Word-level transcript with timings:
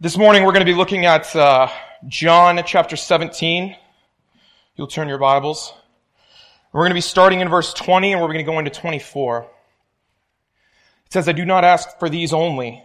This 0.00 0.16
morning 0.16 0.44
we're 0.44 0.52
going 0.52 0.64
to 0.64 0.72
be 0.72 0.78
looking 0.78 1.06
at 1.06 1.34
uh, 1.34 1.68
John 2.06 2.62
chapter 2.64 2.94
17. 2.94 3.76
You'll 4.76 4.86
turn 4.86 5.08
your 5.08 5.18
Bibles. 5.18 5.74
We're 6.72 6.82
going 6.82 6.92
to 6.92 6.94
be 6.94 7.00
starting 7.00 7.40
in 7.40 7.48
verse 7.48 7.74
20 7.74 8.12
and 8.12 8.22
we're 8.22 8.28
going 8.28 8.38
to 8.38 8.44
go 8.44 8.60
into 8.60 8.70
24. 8.70 9.50
It 11.06 11.12
says, 11.12 11.28
I 11.28 11.32
do 11.32 11.44
not 11.44 11.64
ask 11.64 11.98
for 11.98 12.08
these 12.08 12.32
only, 12.32 12.80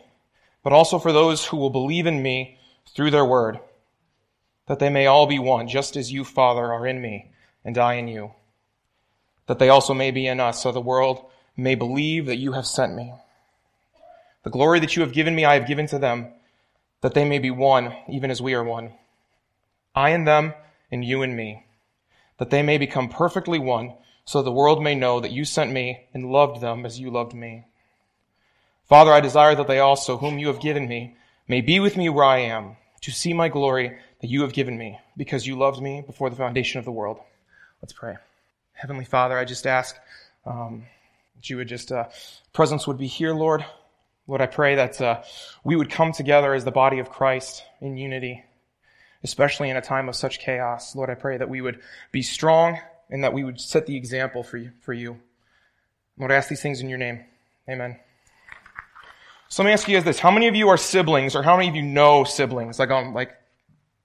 but 0.64 0.74
also 0.74 0.98
for 0.98 1.12
those 1.12 1.46
who 1.46 1.58
will 1.58 1.70
believe 1.70 2.08
in 2.08 2.24
me 2.24 2.58
through 2.96 3.12
their 3.12 3.26
word, 3.26 3.60
that 4.66 4.80
they 4.80 4.90
may 4.90 5.06
all 5.06 5.28
be 5.28 5.38
one, 5.38 5.68
just 5.68 5.96
as 5.96 6.12
you, 6.12 6.24
Father, 6.24 6.74
are 6.74 6.88
in 6.88 7.00
me 7.00 7.30
and 7.64 7.78
I 7.78 7.94
in 7.94 8.08
you, 8.08 8.32
that 9.46 9.60
they 9.60 9.70
also 9.70 9.94
may 9.94 10.10
be 10.10 10.26
in 10.26 10.40
us, 10.40 10.64
so 10.64 10.72
the 10.72 10.82
world 10.82 11.30
may 11.56 11.76
believe 11.76 12.26
that 12.26 12.38
you 12.38 12.54
have 12.54 12.66
sent 12.66 12.96
me. 12.96 13.14
The 14.42 14.50
glory 14.50 14.80
that 14.80 14.96
you 14.96 15.04
have 15.04 15.14
given 15.14 15.36
me, 15.36 15.46
I 15.46 15.54
have 15.54 15.68
given 15.68 15.86
to 15.86 16.00
them 16.00 16.34
that 17.04 17.14
they 17.14 17.26
may 17.26 17.38
be 17.38 17.52
one, 17.52 17.94
even 18.10 18.32
as 18.32 18.42
we 18.42 18.54
are 18.54 18.64
one. 18.64 18.94
I 19.94 20.12
and 20.12 20.26
them, 20.26 20.54
and 20.90 21.04
you 21.04 21.22
and 21.22 21.36
me, 21.36 21.66
that 22.38 22.50
they 22.50 22.64
may 22.64 22.78
become 22.78 23.10
perfectly 23.10 23.60
one, 23.60 23.96
so 24.24 24.42
the 24.42 24.54
world 24.54 24.82
may 24.82 24.96
know 24.96 25.20
that 25.20 25.34
you 25.34 25.44
sent 25.44 25.70
me 25.70 26.08
and 26.14 26.32
loved 26.32 26.62
them 26.62 26.86
as 26.86 27.02
you 27.02 27.12
loved 27.12 27.34
me. 27.34 27.66
Father, 28.88 29.12
I 29.12 29.20
desire 29.20 29.54
that 29.54 29.68
they 29.68 29.80
also, 29.80 30.16
whom 30.16 30.40
you 30.40 30.48
have 30.48 30.62
given 30.62 30.88
me, 30.88 31.18
may 31.46 31.60
be 31.60 31.82
with 31.82 31.98
me 31.98 32.08
where 32.08 32.24
I 32.24 32.38
am, 32.38 32.78
to 33.02 33.12
see 33.12 33.34
my 33.34 33.50
glory 33.50 33.98
that 34.22 34.30
you 34.30 34.42
have 34.42 34.54
given 34.54 34.78
me, 34.78 34.98
because 35.18 35.46
you 35.46 35.58
loved 35.58 35.82
me 35.82 36.04
before 36.08 36.30
the 36.30 36.38
foundation 36.38 36.80
of 36.80 36.86
the 36.86 36.92
world. 36.92 37.20
Let's 37.82 37.92
pray. 37.92 38.16
Heavenly 38.72 39.04
Father, 39.04 39.38
I 39.38 39.44
just 39.44 39.68
ask 39.68 39.98
um, 40.46 40.86
that 41.36 41.50
you 41.50 41.58
would 41.58 41.68
just, 41.68 41.92
uh, 41.92 42.06
presence 42.54 42.88
would 42.88 42.98
be 42.98 43.08
here, 43.08 43.34
Lord. 43.34 43.66
Lord, 44.26 44.42
I 44.42 44.46
pray 44.46 44.76
that 44.76 45.02
uh, 45.02 45.22
we 45.66 45.76
would 45.76 45.90
come 45.90 46.14
together 46.14 46.54
as 46.54 46.64
the 46.64 46.72
body 46.72 47.00
of 47.00 47.10
Christ 47.10 47.64
in 47.82 47.98
unity, 47.98 48.44
especially 49.24 49.70
in 49.70 49.76
a 49.76 49.82
time 49.82 50.08
of 50.08 50.16
such 50.16 50.40
chaos. 50.40 50.96
Lord, 50.96 51.10
I 51.10 51.16
pray 51.16 51.38
that 51.38 51.50
we 51.50 51.60
would 51.60 51.82
be 52.12 52.22
strong 52.22 52.80
and 53.10 53.24
that 53.24 53.34
we 53.34 53.44
would 53.44 53.60
set 53.60 53.86
the 53.86 53.98
example 53.98 54.42
for 54.42 54.58
you. 54.58 54.72
For 54.80 54.94
you. 54.94 55.20
Lord, 56.18 56.32
I 56.32 56.36
ask 56.36 56.48
these 56.48 56.62
things 56.62 56.80
in 56.80 56.88
your 56.88 56.98
name. 56.98 57.20
Amen. 57.68 58.00
So 59.50 59.62
let 59.62 59.68
me 59.68 59.74
ask 59.74 59.88
you 59.90 59.96
guys 59.96 60.06
this. 60.06 60.20
How 60.20 60.32
many 60.32 60.48
of 60.48 60.56
you 60.56 60.70
are 60.70 60.78
siblings 60.78 61.36
or 61.36 61.44
how 61.44 61.58
many 61.58 61.68
of 61.68 61.76
you 61.76 61.82
know 61.82 62.24
siblings? 62.24 62.80
Like, 62.80 62.92
um, 62.92 63.14
like, 63.14 63.36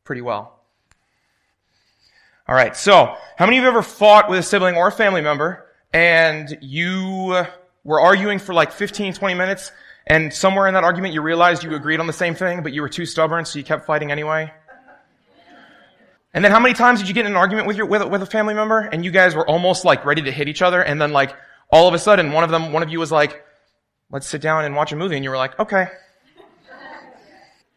pretty 0.02 0.20
well. 0.20 0.60
All 2.48 2.54
right. 2.54 2.76
So, 2.76 3.14
how 3.36 3.46
many 3.46 3.58
of 3.58 3.62
you 3.62 3.68
ever 3.68 3.82
fought 3.82 4.28
with 4.28 4.40
a 4.40 4.42
sibling 4.42 4.74
or 4.74 4.88
a 4.88 4.92
family 4.92 5.20
member 5.20 5.66
and 5.92 6.58
you 6.60 7.44
were 7.84 8.00
arguing 8.00 8.38
for 8.38 8.52
like 8.52 8.72
15, 8.72 9.14
20 9.14 9.34
minutes 9.34 9.70
and 10.08 10.32
somewhere 10.32 10.66
in 10.66 10.74
that 10.74 10.84
argument, 10.84 11.12
you 11.12 11.20
realized 11.20 11.62
you 11.62 11.74
agreed 11.74 12.00
on 12.00 12.06
the 12.06 12.12
same 12.12 12.34
thing, 12.34 12.62
but 12.62 12.72
you 12.72 12.80
were 12.80 12.88
too 12.88 13.04
stubborn, 13.04 13.44
so 13.44 13.58
you 13.58 13.64
kept 13.64 13.84
fighting 13.84 14.10
anyway. 14.10 14.50
And 16.32 16.44
then 16.44 16.50
how 16.52 16.60
many 16.60 16.74
times 16.74 17.00
did 17.00 17.08
you 17.08 17.14
get 17.14 17.26
in 17.26 17.32
an 17.32 17.36
argument 17.36 17.66
with 17.66 17.76
your, 17.76 17.86
with, 17.86 18.02
with 18.08 18.22
a 18.22 18.26
family 18.26 18.54
member 18.54 18.80
and 18.80 19.04
you 19.04 19.10
guys 19.10 19.34
were 19.34 19.48
almost 19.48 19.84
like 19.84 20.04
ready 20.04 20.22
to 20.22 20.30
hit 20.30 20.46
each 20.46 20.62
other 20.62 20.80
and 20.80 21.00
then 21.00 21.12
like 21.12 21.34
all 21.70 21.88
of 21.88 21.94
a 21.94 21.98
sudden 21.98 22.32
one 22.32 22.44
of 22.44 22.50
them, 22.50 22.72
one 22.72 22.82
of 22.82 22.90
you 22.90 22.98
was 22.98 23.10
like, 23.10 23.44
let's 24.10 24.26
sit 24.26 24.40
down 24.40 24.64
and 24.64 24.76
watch 24.76 24.92
a 24.92 24.96
movie 24.96 25.16
and 25.16 25.24
you 25.24 25.30
were 25.30 25.36
like, 25.36 25.58
okay. 25.58 25.88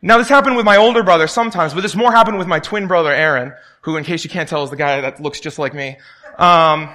Now 0.02 0.18
this 0.18 0.28
happened 0.28 0.58
with 0.58 0.66
my 0.66 0.78
older 0.78 1.04
brother 1.04 1.28
sometimes, 1.28 1.74
but 1.74 1.82
this 1.82 1.96
more 1.96 2.12
happened 2.12 2.40
with 2.40 2.48
my 2.48 2.60
twin 2.60 2.88
brother 2.88 3.12
Aaron, 3.12 3.54
who 3.82 3.98
in 3.98 4.04
case 4.04 4.24
you 4.24 4.30
can't 4.30 4.50
tell 4.50 4.64
is 4.64 4.70
the 4.70 4.76
guy 4.76 5.02
that 5.02 5.22
looks 5.22 5.40
just 5.40 5.60
like 5.60 5.74
me. 5.74 5.98
Um, 6.38 6.90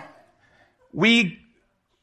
we 0.92 1.38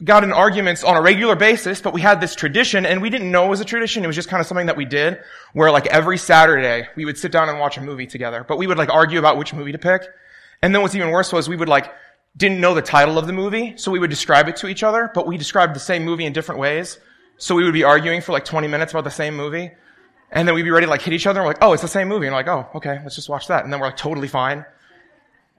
got 0.03 0.23
in 0.23 0.31
arguments 0.31 0.83
on 0.83 0.97
a 0.97 1.01
regular 1.01 1.35
basis, 1.35 1.81
but 1.81 1.93
we 1.93 2.01
had 2.01 2.19
this 2.19 2.35
tradition 2.35 2.85
and 2.85 3.01
we 3.01 3.09
didn't 3.09 3.31
know 3.31 3.45
it 3.45 3.49
was 3.49 3.61
a 3.61 3.65
tradition. 3.65 4.03
It 4.03 4.07
was 4.07 4.15
just 4.15 4.29
kind 4.29 4.41
of 4.41 4.47
something 4.47 4.65
that 4.67 4.75
we 4.75 4.85
did 4.85 5.19
where 5.53 5.71
like 5.71 5.85
every 5.87 6.17
Saturday 6.17 6.87
we 6.95 7.05
would 7.05 7.17
sit 7.17 7.31
down 7.31 7.49
and 7.49 7.59
watch 7.59 7.77
a 7.77 7.81
movie 7.81 8.07
together, 8.07 8.43
but 8.47 8.57
we 8.57 8.67
would 8.67 8.77
like 8.77 8.89
argue 8.89 9.19
about 9.19 9.37
which 9.37 9.53
movie 9.53 9.71
to 9.71 9.77
pick. 9.77 10.03
And 10.61 10.73
then 10.73 10.81
what's 10.81 10.95
even 10.95 11.11
worse 11.11 11.31
was 11.31 11.47
we 11.47 11.55
would 11.55 11.69
like 11.69 11.93
didn't 12.35 12.59
know 12.59 12.73
the 12.73 12.81
title 12.81 13.17
of 13.17 13.27
the 13.27 13.33
movie, 13.33 13.77
so 13.77 13.91
we 13.91 13.99
would 13.99 14.09
describe 14.09 14.47
it 14.47 14.55
to 14.57 14.67
each 14.67 14.81
other, 14.81 15.11
but 15.13 15.27
we 15.27 15.37
described 15.37 15.75
the 15.75 15.79
same 15.79 16.03
movie 16.03 16.25
in 16.25 16.33
different 16.33 16.59
ways. 16.59 16.97
So 17.37 17.55
we 17.55 17.63
would 17.63 17.73
be 17.73 17.83
arguing 17.83 18.21
for 18.21 18.31
like 18.31 18.45
20 18.45 18.67
minutes 18.67 18.91
about 18.91 19.03
the 19.03 19.11
same 19.11 19.35
movie. 19.35 19.71
And 20.31 20.47
then 20.47 20.55
we'd 20.55 20.63
be 20.63 20.71
ready 20.71 20.87
to 20.87 20.89
like 20.89 21.01
hit 21.01 21.13
each 21.13 21.27
other 21.27 21.39
and 21.39 21.45
we're 21.45 21.53
like, 21.53 21.61
oh, 21.63 21.73
it's 21.73 21.81
the 21.83 21.87
same 21.87 22.07
movie. 22.07 22.25
And 22.25 22.33
like, 22.33 22.47
oh, 22.47 22.67
okay, 22.75 22.99
let's 23.03 23.15
just 23.15 23.29
watch 23.29 23.47
that. 23.47 23.63
And 23.63 23.71
then 23.71 23.79
we're 23.79 23.87
like 23.87 23.97
totally 23.97 24.27
fine. 24.27 24.65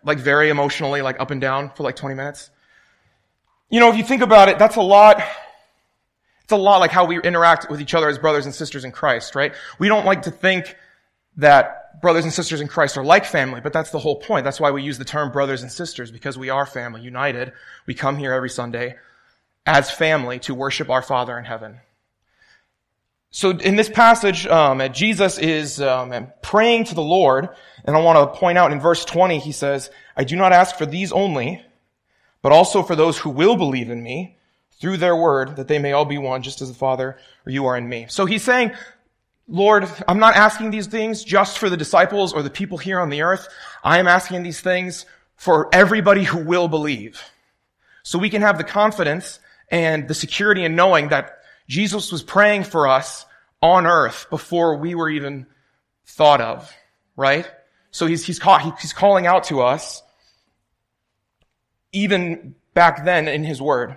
Like 0.03 0.19
very 0.19 0.49
emotionally, 0.49 1.01
like 1.01 1.21
up 1.21 1.31
and 1.31 1.41
down 1.41 1.71
for 1.77 1.85
like 1.85 1.95
20 1.97 2.17
minutes. 2.17 2.51
You 3.71 3.81
know, 3.81 3.91
if 3.91 3.97
you 3.97 4.05
think 4.05 4.23
about 4.23 4.49
it, 4.49 4.59
that's 4.59 4.77
a 4.77 4.83
lot, 4.83 5.23
it's 6.43 6.53
a 6.53 6.57
lot 6.57 6.79
like 6.79 6.91
how 6.91 7.07
we 7.07 7.21
interact 7.21 7.71
with 7.71 7.81
each 7.81 7.95
other 7.95 8.09
as 8.09 8.19
brothers 8.19 8.45
and 8.45 8.55
sisters 8.55 8.85
in 8.85 8.93
Christ, 8.93 9.35
right? 9.35 9.55
We 9.79 9.89
don't 9.89 10.07
like 10.07 10.23
to 10.23 10.31
think 10.31 10.77
that 11.37 12.01
brothers 12.01 12.25
and 12.25 12.33
sisters 12.33 12.61
in 12.61 12.69
Christ 12.69 12.97
are 12.97 13.05
like 13.05 13.25
family, 13.25 13.61
but 13.61 13.73
that's 13.73 13.91
the 13.91 13.99
whole 13.99 14.21
point. 14.21 14.45
That's 14.45 14.61
why 14.61 14.71
we 14.71 14.83
use 14.83 14.99
the 14.99 15.05
term 15.05 15.33
brothers 15.33 15.63
and 15.63 15.73
sisters, 15.73 16.11
because 16.11 16.39
we 16.39 16.51
are 16.51 16.67
family, 16.67 17.01
united. 17.01 17.53
We 17.87 17.95
come 17.95 18.17
here 18.17 18.33
every 18.33 18.51
Sunday 18.51 18.97
as 19.67 19.91
family 19.91 20.39
to 20.41 20.55
worship 20.55 20.91
our 20.91 21.03
Father 21.03 21.39
in 21.39 21.45
heaven. 21.45 21.81
So 23.31 23.51
in 23.51 23.75
this 23.75 23.89
passage, 23.89 24.47
um, 24.47 24.81
Jesus 24.93 25.39
is 25.39 25.81
um, 25.81 26.29
praying 26.41 26.85
to 26.85 26.95
the 26.95 27.03
Lord, 27.03 27.49
and 27.85 27.97
I 27.97 28.01
want 28.01 28.33
to 28.33 28.39
point 28.39 28.59
out 28.59 28.71
in 28.71 28.81
verse 28.81 29.05
20, 29.05 29.41
he 29.41 29.51
says, 29.51 29.91
I 30.17 30.23
do 30.23 30.37
not 30.37 30.53
ask 30.53 30.77
for 30.77 30.87
these 30.87 31.11
only, 31.11 31.61
but 32.45 32.53
also 32.53 32.83
for 32.83 32.95
those 32.95 33.17
who 33.17 33.31
will 33.31 33.57
believe 33.57 33.89
in 33.89 34.03
me 34.03 34.37
through 34.73 34.99
their 34.99 35.17
word, 35.17 35.57
that 35.57 35.67
they 35.67 35.79
may 35.79 35.93
all 35.93 36.05
be 36.05 36.19
one, 36.19 36.43
just 36.43 36.61
as 36.61 36.69
the 36.69 36.75
Father 36.75 37.17
or 37.47 37.51
you 37.51 37.65
are 37.65 37.75
in 37.75 37.89
me. 37.89 38.05
So 38.11 38.27
he's 38.27 38.43
saying, 38.43 38.73
Lord, 39.49 39.89
I'm 40.07 40.19
not 40.19 40.37
asking 40.37 40.71
these 40.71 40.87
things 40.87 41.25
just 41.25 41.57
for 41.57 41.71
the 41.71 41.77
disciples 41.79 42.35
or 42.35 42.43
the 42.43 42.51
people 42.51 42.77
here 42.77 43.01
on 43.01 43.09
the 43.09 43.23
earth. 43.23 43.49
I 43.83 43.99
am 43.99 44.07
asking 44.07 44.43
these 44.43 44.61
things 44.61 45.07
for 45.37 45.75
everybody 45.75 46.23
who 46.23 46.37
will 46.37 46.69
believe. 46.69 47.19
So 48.03 48.19
we 48.19 48.29
can 48.29 48.43
have 48.43 48.59
the 48.59 48.65
confidence 48.65 49.39
and 49.71 50.07
the 50.07 50.13
security 50.13 50.67
in 50.67 50.77
knowing 50.77 51.09
that 51.09 51.39
Jesus 51.67 52.13
was 52.13 52.23
praying 52.23 52.65
for 52.65 52.87
us 52.87 53.25
on 53.63 53.87
earth 53.87 54.27
before 54.29 54.77
we 54.77 54.95
were 54.95 55.09
even 55.09 55.47
thought 56.05 56.43
of, 56.43 56.71
right? 57.17 57.51
So 57.91 58.07
he's, 58.07 58.23
he's, 58.23 58.39
call, 58.39 58.59
he's 58.59 58.93
calling 58.93 59.27
out 59.27 59.45
to 59.45 59.63
us 59.63 60.03
even 61.95 62.55
back 62.75 63.05
then 63.05 63.29
in 63.29 63.45
his 63.45 63.63
word. 63.63 63.97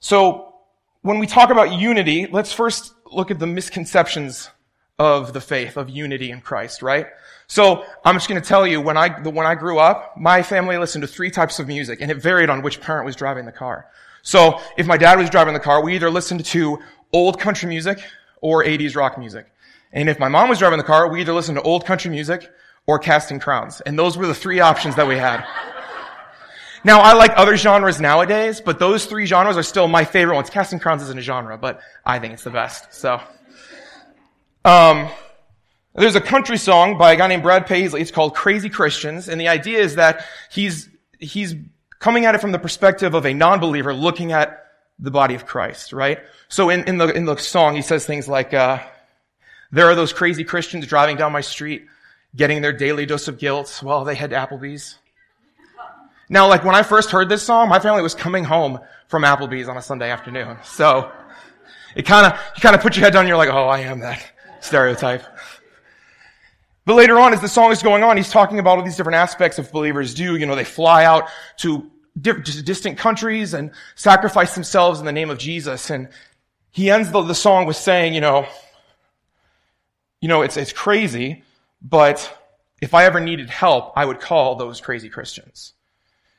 So 0.00 0.54
when 1.02 1.18
we 1.18 1.26
talk 1.26 1.50
about 1.50 1.72
unity, 1.72 2.26
let's 2.26 2.52
first 2.52 2.92
look 3.10 3.30
at 3.30 3.38
the 3.38 3.46
misconceptions 3.46 4.50
of 4.98 5.32
the 5.32 5.40
faith 5.40 5.76
of 5.76 5.88
unity 5.88 6.30
in 6.30 6.40
Christ, 6.40 6.82
right? 6.82 7.06
So 7.46 7.84
I'm 8.04 8.14
just 8.16 8.28
going 8.28 8.40
to 8.40 8.46
tell 8.46 8.66
you 8.66 8.80
when 8.80 8.96
I 8.96 9.08
when 9.20 9.46
I 9.46 9.54
grew 9.54 9.78
up, 9.78 10.16
my 10.16 10.42
family 10.42 10.76
listened 10.78 11.02
to 11.02 11.08
three 11.08 11.30
types 11.30 11.58
of 11.58 11.66
music, 11.66 12.00
and 12.00 12.10
it 12.10 12.16
varied 12.16 12.50
on 12.50 12.62
which 12.62 12.80
parent 12.80 13.06
was 13.06 13.16
driving 13.16 13.46
the 13.46 13.52
car. 13.52 13.86
So 14.22 14.60
if 14.76 14.86
my 14.86 14.96
dad 14.96 15.18
was 15.18 15.30
driving 15.30 15.54
the 15.54 15.60
car, 15.60 15.82
we 15.82 15.94
either 15.94 16.10
listened 16.10 16.44
to 16.46 16.78
old 17.12 17.40
country 17.40 17.68
music 17.68 17.98
or 18.40 18.64
80s 18.64 18.96
rock 18.96 19.18
music. 19.18 19.46
And 19.92 20.08
if 20.08 20.18
my 20.18 20.28
mom 20.28 20.48
was 20.48 20.58
driving 20.58 20.78
the 20.78 20.84
car, 20.84 21.10
we 21.10 21.20
either 21.20 21.32
listened 21.34 21.58
to 21.58 21.62
old 21.62 21.84
country 21.84 22.10
music 22.10 22.50
or 22.86 22.98
Casting 22.98 23.38
Crowns. 23.38 23.80
And 23.82 23.98
those 23.98 24.16
were 24.16 24.26
the 24.26 24.34
three 24.34 24.60
options 24.60 24.96
that 24.96 25.06
we 25.06 25.16
had. 25.16 25.44
Now, 26.84 27.00
I 27.00 27.12
like 27.12 27.32
other 27.36 27.56
genres 27.56 28.00
nowadays, 28.00 28.60
but 28.60 28.78
those 28.78 29.06
three 29.06 29.26
genres 29.26 29.56
are 29.56 29.62
still 29.62 29.86
my 29.86 30.04
favorite 30.04 30.34
ones. 30.34 30.50
Casting 30.50 30.80
Crowns 30.80 31.02
isn't 31.02 31.18
a 31.18 31.22
genre, 31.22 31.56
but 31.56 31.80
I 32.04 32.18
think 32.18 32.34
it's 32.34 32.42
the 32.42 32.50
best. 32.50 32.92
So, 32.92 33.20
um, 34.64 35.08
there's 35.94 36.16
a 36.16 36.20
country 36.20 36.56
song 36.56 36.98
by 36.98 37.12
a 37.12 37.16
guy 37.16 37.28
named 37.28 37.42
Brad 37.42 37.66
Paisley. 37.66 38.00
It's 38.00 38.10
called 38.10 38.34
Crazy 38.34 38.68
Christians, 38.68 39.28
and 39.28 39.40
the 39.40 39.48
idea 39.48 39.78
is 39.78 39.96
that 39.96 40.24
he's 40.50 40.88
he's 41.18 41.54
coming 41.98 42.24
at 42.24 42.34
it 42.34 42.40
from 42.40 42.50
the 42.50 42.58
perspective 42.58 43.14
of 43.14 43.26
a 43.26 43.34
non-believer 43.34 43.94
looking 43.94 44.32
at 44.32 44.66
the 44.98 45.10
body 45.10 45.34
of 45.34 45.46
Christ, 45.46 45.92
right? 45.92 46.18
So 46.48 46.70
in, 46.70 46.84
in 46.84 46.98
the 46.98 47.08
in 47.08 47.26
the 47.26 47.36
song, 47.36 47.76
he 47.76 47.82
says 47.82 48.06
things 48.06 48.26
like, 48.26 48.54
uh, 48.54 48.80
"There 49.70 49.86
are 49.86 49.94
those 49.94 50.12
crazy 50.12 50.44
Christians 50.44 50.86
driving 50.86 51.16
down 51.16 51.30
my 51.30 51.42
street, 51.42 51.86
getting 52.34 52.62
their 52.62 52.72
daily 52.72 53.06
dose 53.06 53.28
of 53.28 53.38
guilt 53.38 53.80
while 53.82 54.04
they 54.04 54.14
head 54.14 54.30
to 54.30 54.36
Applebee's." 54.36 54.98
Now, 56.32 56.48
like 56.48 56.64
when 56.64 56.74
I 56.74 56.82
first 56.82 57.10
heard 57.10 57.28
this 57.28 57.42
song, 57.42 57.68
my 57.68 57.78
family 57.78 58.00
was 58.00 58.14
coming 58.14 58.42
home 58.42 58.80
from 59.08 59.22
Applebee's 59.22 59.68
on 59.68 59.76
a 59.76 59.82
Sunday 59.82 60.10
afternoon. 60.10 60.56
So 60.64 61.12
it 61.94 62.06
kind 62.06 62.26
of, 62.26 62.40
you 62.56 62.62
kind 62.62 62.74
of 62.74 62.80
put 62.80 62.96
your 62.96 63.04
head 63.04 63.12
down 63.12 63.20
and 63.20 63.28
you're 63.28 63.36
like, 63.36 63.50
oh, 63.50 63.66
I 63.66 63.80
am 63.80 64.00
that 64.00 64.24
stereotype. 64.62 65.22
But 66.86 66.94
later 66.94 67.18
on, 67.18 67.34
as 67.34 67.42
the 67.42 67.48
song 67.48 67.70
is 67.70 67.82
going 67.82 68.02
on, 68.02 68.16
he's 68.16 68.30
talking 68.30 68.58
about 68.58 68.78
all 68.78 68.82
these 68.82 68.96
different 68.96 69.16
aspects 69.16 69.58
of 69.58 69.70
believers 69.72 70.14
do. 70.14 70.36
You 70.36 70.46
know, 70.46 70.54
they 70.54 70.64
fly 70.64 71.04
out 71.04 71.28
to 71.58 71.90
distant 72.18 72.96
countries 72.96 73.52
and 73.52 73.70
sacrifice 73.94 74.54
themselves 74.54 75.00
in 75.00 75.04
the 75.04 75.12
name 75.12 75.28
of 75.28 75.36
Jesus. 75.36 75.90
And 75.90 76.08
he 76.70 76.90
ends 76.90 77.10
the, 77.10 77.20
the 77.20 77.34
song 77.34 77.66
with 77.66 77.76
saying, 77.76 78.14
you 78.14 78.22
know, 78.22 78.46
you 80.22 80.28
know, 80.28 80.40
it's, 80.40 80.56
it's 80.56 80.72
crazy, 80.72 81.44
but 81.82 82.38
if 82.80 82.94
I 82.94 83.04
ever 83.04 83.20
needed 83.20 83.50
help, 83.50 83.92
I 83.96 84.06
would 84.06 84.18
call 84.18 84.56
those 84.56 84.80
crazy 84.80 85.10
Christians. 85.10 85.74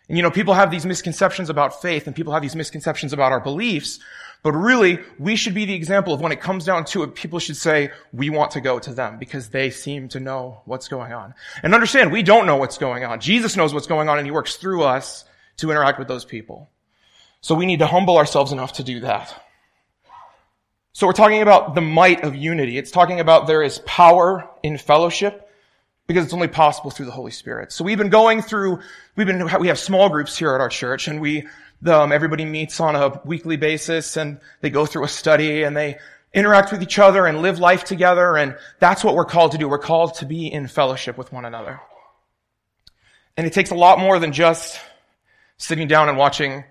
And 0.08 0.18
you 0.18 0.24
know, 0.24 0.32
people 0.32 0.54
have 0.54 0.72
these 0.72 0.86
misconceptions 0.86 1.50
about 1.50 1.82
faith 1.82 2.08
and 2.08 2.16
people 2.16 2.34
have 2.34 2.42
these 2.42 2.56
misconceptions 2.56 3.14
about 3.14 3.32
our 3.32 3.40
beliefs, 3.40 4.00
but 4.44 4.52
really, 4.52 5.00
we 5.18 5.38
should 5.38 5.54
be 5.54 5.64
the 5.64 5.74
example 5.74 6.14
of 6.14 6.20
when 6.20 6.34
it 6.34 6.42
comes 6.42 6.66
down 6.66 6.84
to 6.86 7.04
it, 7.04 7.16
people 7.16 7.40
should 7.40 7.56
say, 7.56 7.92
we 8.12 8.30
want 8.30 8.52
to 8.52 8.62
go 8.62 8.78
to 8.78 8.94
them 8.94 9.18
because 9.18 9.50
they 9.50 9.70
seem 9.70 10.10
to 10.10 10.20
know 10.20 10.62
what's 10.66 10.90
going 10.90 11.14
on. 11.14 11.34
And 11.64 11.74
understand, 11.74 12.12
we 12.12 12.24
don't 12.24 12.46
know 12.46 12.58
what's 12.58 12.78
going 12.78 13.06
on. 13.06 13.22
Jesus 13.22 13.56
knows 13.56 13.74
what's 13.74 13.88
going 13.88 14.10
on 14.10 14.18
and 14.18 14.28
he 14.28 14.32
works 14.32 14.58
through 14.58 14.84
us 14.84 15.24
to 15.58 15.72
interact 15.72 15.98
with 15.98 16.10
those 16.10 16.26
people. 16.26 16.70
So 17.40 17.56
we 17.56 17.66
need 17.66 17.80
to 17.80 17.88
humble 17.88 18.18
ourselves 18.18 18.52
enough 18.52 18.74
to 18.74 18.84
do 18.84 19.00
that. 19.00 19.34
So 20.92 21.08
we're 21.08 21.14
talking 21.14 21.42
about 21.42 21.74
the 21.74 21.82
might 21.82 22.24
of 22.24 22.36
unity. 22.36 22.78
It's 22.78 22.92
talking 22.92 23.22
about 23.22 23.48
there 23.48 23.64
is 23.64 23.80
power 23.80 24.50
in 24.62 24.78
fellowship 24.78 25.50
because 26.08 26.26
it's 26.26 26.34
only 26.34 26.48
possible 26.48 26.92
through 26.92 27.06
the 27.06 27.12
Holy 27.12 27.32
Spirit. 27.32 27.72
So 27.72 27.84
we've 27.84 27.98
been 27.98 28.10
going 28.10 28.42
through, 28.42 28.80
we've 29.16 29.28
been, 29.28 29.48
we 29.60 29.68
have 29.68 29.80
small 29.80 30.10
groups 30.10 30.38
here 30.38 30.54
at 30.54 30.62
our 30.62 30.70
church 30.70 31.08
and 31.08 31.22
we, 31.22 31.48
um, 31.86 32.12
everybody 32.12 32.46
meets 32.46 32.80
on 32.80 32.96
a 32.96 33.22
weekly 33.26 33.58
basis 33.58 34.18
and 34.18 34.40
they 34.62 34.70
go 34.70 34.86
through 34.86 35.06
a 35.06 35.10
study 35.10 35.64
and 35.64 35.76
they 35.76 35.98
interact 36.34 36.72
with 36.72 36.82
each 36.82 37.00
other 37.00 37.26
and 37.26 37.42
live 37.42 37.60
life 37.60 37.84
together. 37.84 38.36
And 38.36 38.58
that's 38.80 39.04
what 39.04 39.16
we're 39.16 39.26
called 39.26 39.54
to 39.54 39.58
do. 39.58 39.70
We're 39.70 39.78
called 39.78 40.16
to 40.16 40.26
be 40.26 40.52
in 40.52 40.68
fellowship 40.68 41.18
with 41.18 41.32
one 41.32 41.46
another. 41.46 41.80
And 43.38 43.48
it 43.48 43.54
takes 43.54 43.72
a 43.72 43.76
lot 43.76 44.00
more 44.00 44.20
than 44.20 44.34
just 44.34 44.80
sitting 45.58 45.88
down 45.88 46.10
and 46.10 46.18
watching 46.18 46.66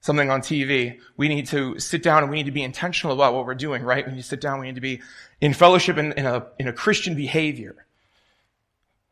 something 0.00 0.30
on 0.30 0.42
TV. 0.42 0.98
We 1.16 1.28
need 1.28 1.46
to 1.48 1.78
sit 1.78 2.02
down 2.02 2.22
and 2.22 2.30
we 2.30 2.36
need 2.36 2.46
to 2.46 2.52
be 2.52 2.62
intentional 2.62 3.14
about 3.14 3.34
what 3.34 3.46
we're 3.46 3.54
doing, 3.54 3.82
right? 3.82 4.06
When 4.06 4.16
you 4.16 4.22
sit 4.22 4.40
down, 4.40 4.60
we 4.60 4.66
need 4.66 4.74
to 4.74 4.80
be 4.80 5.00
in 5.40 5.54
fellowship 5.54 5.96
in, 5.96 6.12
in 6.12 6.26
a, 6.26 6.46
in 6.58 6.68
a 6.68 6.72
Christian 6.72 7.14
behavior. 7.14 7.86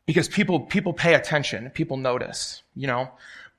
Because 0.05 0.27
people, 0.27 0.61
people 0.61 0.93
pay 0.93 1.13
attention. 1.13 1.69
People 1.69 1.97
notice, 1.97 2.61
you 2.75 2.87
know. 2.87 3.09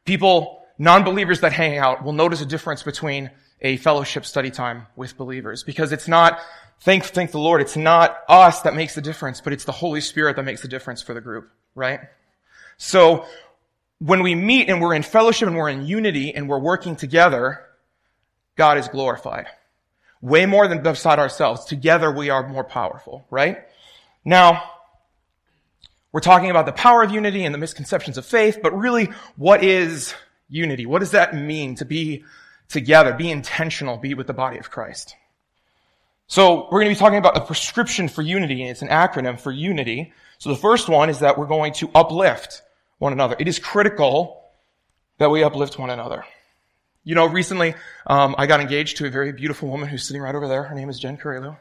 People, 0.04 0.62
non-believers 0.78 1.40
that 1.40 1.52
hang 1.52 1.78
out 1.78 2.04
will 2.04 2.12
notice 2.12 2.40
a 2.40 2.46
difference 2.46 2.82
between 2.82 3.30
a 3.60 3.76
fellowship 3.78 4.26
study 4.26 4.50
time 4.50 4.86
with 4.94 5.16
believers. 5.16 5.62
Because 5.62 5.92
it's 5.92 6.06
not, 6.06 6.38
thank, 6.80 7.04
thank 7.04 7.30
the 7.30 7.38
Lord, 7.38 7.60
it's 7.60 7.76
not 7.76 8.18
us 8.28 8.60
that 8.62 8.74
makes 8.74 8.94
the 8.94 9.00
difference, 9.00 9.40
but 9.40 9.52
it's 9.52 9.64
the 9.64 9.72
Holy 9.72 10.00
Spirit 10.00 10.36
that 10.36 10.44
makes 10.44 10.60
the 10.60 10.68
difference 10.68 11.00
for 11.00 11.14
the 11.14 11.20
group, 11.20 11.50
right? 11.74 12.00
So, 12.76 13.24
when 14.00 14.22
we 14.22 14.34
meet 14.34 14.68
and 14.68 14.82
we're 14.82 14.94
in 14.94 15.02
fellowship 15.02 15.48
and 15.48 15.56
we're 15.56 15.70
in 15.70 15.86
unity 15.86 16.34
and 16.34 16.48
we're 16.48 16.58
working 16.58 16.96
together, 16.96 17.64
God 18.56 18.76
is 18.76 18.88
glorified. 18.88 19.46
Way 20.20 20.46
more 20.46 20.68
than 20.68 20.82
beside 20.82 21.18
ourselves. 21.18 21.64
Together 21.64 22.10
we 22.10 22.28
are 22.28 22.46
more 22.46 22.64
powerful, 22.64 23.24
right? 23.30 23.58
Now, 24.24 24.62
we're 26.14 26.20
talking 26.20 26.48
about 26.48 26.64
the 26.64 26.72
power 26.72 27.02
of 27.02 27.10
unity 27.10 27.44
and 27.44 27.52
the 27.52 27.58
misconceptions 27.58 28.16
of 28.16 28.24
faith, 28.24 28.60
but 28.62 28.72
really, 28.78 29.06
what 29.34 29.64
is 29.64 30.14
unity? 30.48 30.86
What 30.86 31.00
does 31.00 31.10
that 31.10 31.34
mean 31.34 31.74
to 31.74 31.84
be 31.84 32.22
together, 32.68 33.12
be 33.12 33.32
intentional, 33.32 33.96
be 33.96 34.14
with 34.14 34.28
the 34.28 34.32
body 34.32 34.58
of 34.58 34.70
Christ? 34.70 35.16
So 36.28 36.68
we're 36.70 36.82
going 36.82 36.94
to 36.94 36.94
be 36.94 37.00
talking 37.00 37.18
about 37.18 37.36
a 37.36 37.40
prescription 37.40 38.06
for 38.06 38.22
unity, 38.22 38.62
and 38.62 38.70
it's 38.70 38.80
an 38.80 38.90
acronym 38.90 39.40
for 39.40 39.50
unity. 39.50 40.12
So 40.38 40.50
the 40.50 40.56
first 40.56 40.88
one 40.88 41.10
is 41.10 41.18
that 41.18 41.36
we're 41.36 41.48
going 41.48 41.72
to 41.74 41.90
uplift 41.96 42.62
one 42.98 43.12
another. 43.12 43.34
It 43.40 43.48
is 43.48 43.58
critical 43.58 44.40
that 45.18 45.30
we 45.30 45.42
uplift 45.42 45.80
one 45.80 45.90
another. 45.90 46.24
You 47.02 47.16
know, 47.16 47.26
recently 47.26 47.74
um, 48.06 48.36
I 48.38 48.46
got 48.46 48.60
engaged 48.60 48.98
to 48.98 49.06
a 49.06 49.10
very 49.10 49.32
beautiful 49.32 49.68
woman 49.68 49.88
who's 49.88 50.06
sitting 50.06 50.22
right 50.22 50.36
over 50.36 50.46
there. 50.46 50.62
Her 50.62 50.76
name 50.76 50.90
is 50.90 51.00
Jen 51.00 51.16
Carrello 51.16 51.56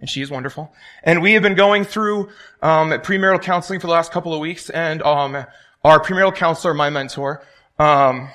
and 0.00 0.08
she 0.10 0.22
is 0.22 0.30
wonderful. 0.30 0.72
And 1.02 1.22
we 1.22 1.32
have 1.32 1.42
been 1.42 1.54
going 1.54 1.84
through 1.84 2.30
um, 2.62 2.90
premarital 2.90 3.42
counseling 3.42 3.80
for 3.80 3.86
the 3.86 3.92
last 3.92 4.12
couple 4.12 4.34
of 4.34 4.40
weeks, 4.40 4.70
and 4.70 5.02
um, 5.02 5.46
our 5.84 6.00
premarital 6.00 6.34
counselor, 6.34 6.74
my 6.74 6.90
mentor, 6.90 7.42
um, 7.78 8.28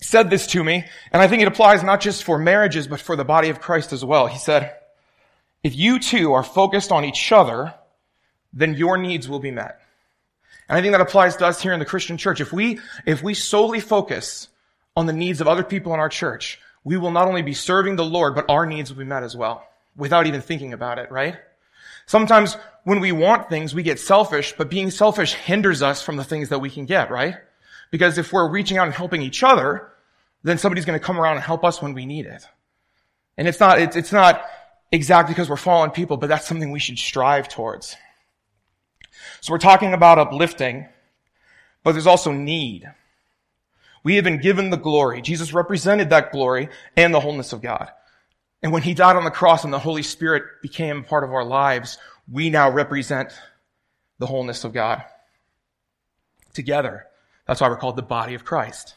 said 0.00 0.30
this 0.30 0.46
to 0.48 0.62
me, 0.62 0.84
and 1.12 1.22
I 1.22 1.28
think 1.28 1.42
it 1.42 1.48
applies 1.48 1.82
not 1.82 2.00
just 2.00 2.24
for 2.24 2.38
marriages, 2.38 2.86
but 2.86 3.00
for 3.00 3.16
the 3.16 3.24
body 3.24 3.48
of 3.48 3.60
Christ 3.60 3.92
as 3.92 4.04
well. 4.04 4.26
He 4.26 4.38
said, 4.38 4.74
if 5.62 5.74
you 5.74 5.98
two 5.98 6.32
are 6.32 6.44
focused 6.44 6.92
on 6.92 7.04
each 7.04 7.32
other, 7.32 7.74
then 8.52 8.74
your 8.74 8.96
needs 8.96 9.28
will 9.28 9.40
be 9.40 9.50
met. 9.50 9.80
And 10.68 10.76
I 10.76 10.82
think 10.82 10.92
that 10.92 11.00
applies 11.00 11.36
to 11.36 11.46
us 11.46 11.60
here 11.60 11.72
in 11.72 11.78
the 11.78 11.86
Christian 11.86 12.16
church. 12.16 12.40
If 12.40 12.52
we, 12.52 12.80
if 13.04 13.22
we 13.22 13.34
solely 13.34 13.80
focus 13.80 14.48
on 14.96 15.06
the 15.06 15.12
needs 15.12 15.40
of 15.40 15.48
other 15.48 15.62
people 15.62 15.94
in 15.94 16.00
our 16.00 16.08
church, 16.08 16.60
we 16.84 16.96
will 16.96 17.10
not 17.10 17.28
only 17.28 17.42
be 17.42 17.54
serving 17.54 17.96
the 17.96 18.04
Lord, 18.04 18.34
but 18.34 18.46
our 18.48 18.66
needs 18.66 18.90
will 18.90 18.98
be 18.98 19.04
met 19.04 19.22
as 19.22 19.36
well 19.36 19.66
without 19.96 20.26
even 20.26 20.40
thinking 20.40 20.72
about 20.72 20.98
it, 20.98 21.10
right? 21.10 21.36
Sometimes 22.06 22.56
when 22.84 23.00
we 23.00 23.12
want 23.12 23.48
things, 23.48 23.74
we 23.74 23.82
get 23.82 23.98
selfish, 23.98 24.54
but 24.56 24.70
being 24.70 24.90
selfish 24.90 25.34
hinders 25.34 25.82
us 25.82 26.02
from 26.02 26.16
the 26.16 26.24
things 26.24 26.50
that 26.50 26.60
we 26.60 26.70
can 26.70 26.86
get, 26.86 27.10
right? 27.10 27.36
Because 27.90 28.18
if 28.18 28.32
we're 28.32 28.48
reaching 28.48 28.78
out 28.78 28.86
and 28.86 28.94
helping 28.94 29.22
each 29.22 29.42
other, 29.42 29.92
then 30.42 30.58
somebody's 30.58 30.84
going 30.84 30.98
to 30.98 31.04
come 31.04 31.18
around 31.18 31.36
and 31.36 31.44
help 31.44 31.64
us 31.64 31.82
when 31.82 31.94
we 31.94 32.06
need 32.06 32.26
it. 32.26 32.46
And 33.36 33.48
it's 33.48 33.58
not, 33.58 33.80
it's, 33.80 33.96
it's 33.96 34.12
not 34.12 34.44
exactly 34.92 35.34
because 35.34 35.50
we're 35.50 35.56
fallen 35.56 35.90
people, 35.90 36.16
but 36.16 36.28
that's 36.28 36.46
something 36.46 36.70
we 36.70 36.78
should 36.78 36.98
strive 36.98 37.48
towards. 37.48 37.96
So 39.40 39.52
we're 39.52 39.58
talking 39.58 39.92
about 39.92 40.18
uplifting, 40.18 40.88
but 41.82 41.92
there's 41.92 42.06
also 42.06 42.32
need. 42.32 42.84
We 44.04 44.14
have 44.16 44.24
been 44.24 44.40
given 44.40 44.70
the 44.70 44.76
glory. 44.76 45.20
Jesus 45.22 45.52
represented 45.52 46.10
that 46.10 46.30
glory 46.30 46.68
and 46.96 47.12
the 47.12 47.20
wholeness 47.20 47.52
of 47.52 47.62
God. 47.62 47.90
And 48.62 48.72
when 48.72 48.82
he 48.82 48.94
died 48.94 49.16
on 49.16 49.24
the 49.24 49.30
cross 49.30 49.64
and 49.64 49.72
the 49.72 49.78
Holy 49.78 50.02
Spirit 50.02 50.44
became 50.62 51.04
part 51.04 51.24
of 51.24 51.32
our 51.32 51.44
lives, 51.44 51.98
we 52.30 52.50
now 52.50 52.70
represent 52.70 53.32
the 54.18 54.26
wholeness 54.26 54.64
of 54.64 54.72
God 54.72 55.04
together. 56.54 57.06
That's 57.46 57.60
why 57.60 57.68
we're 57.68 57.76
called 57.76 57.96
the 57.96 58.02
body 58.02 58.34
of 58.34 58.44
Christ. 58.44 58.94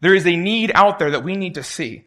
There 0.00 0.14
is 0.14 0.26
a 0.26 0.36
need 0.36 0.72
out 0.74 0.98
there 0.98 1.10
that 1.10 1.24
we 1.24 1.36
need 1.36 1.56
to 1.56 1.62
see. 1.62 2.04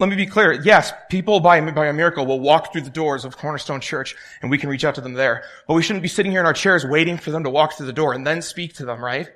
Let 0.00 0.10
me 0.10 0.16
be 0.16 0.26
clear. 0.26 0.52
Yes, 0.52 0.92
people 1.08 1.38
by, 1.38 1.60
by 1.70 1.86
a 1.86 1.92
miracle 1.92 2.26
will 2.26 2.40
walk 2.40 2.72
through 2.72 2.82
the 2.82 2.90
doors 2.90 3.24
of 3.24 3.36
Cornerstone 3.36 3.80
Church 3.80 4.16
and 4.42 4.50
we 4.50 4.58
can 4.58 4.68
reach 4.68 4.84
out 4.84 4.96
to 4.96 5.00
them 5.00 5.12
there. 5.12 5.44
But 5.68 5.74
we 5.74 5.82
shouldn't 5.82 6.02
be 6.02 6.08
sitting 6.08 6.32
here 6.32 6.40
in 6.40 6.46
our 6.46 6.52
chairs 6.52 6.84
waiting 6.84 7.16
for 7.16 7.30
them 7.30 7.44
to 7.44 7.50
walk 7.50 7.74
through 7.74 7.86
the 7.86 7.92
door 7.92 8.12
and 8.12 8.26
then 8.26 8.42
speak 8.42 8.74
to 8.74 8.84
them, 8.84 9.04
right? 9.04 9.28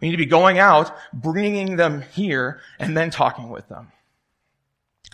We 0.00 0.08
need 0.08 0.12
to 0.12 0.18
be 0.18 0.26
going 0.26 0.58
out, 0.58 0.94
bringing 1.14 1.76
them 1.76 2.02
here, 2.12 2.60
and 2.78 2.94
then 2.94 3.10
talking 3.10 3.48
with 3.48 3.68
them. 3.68 3.92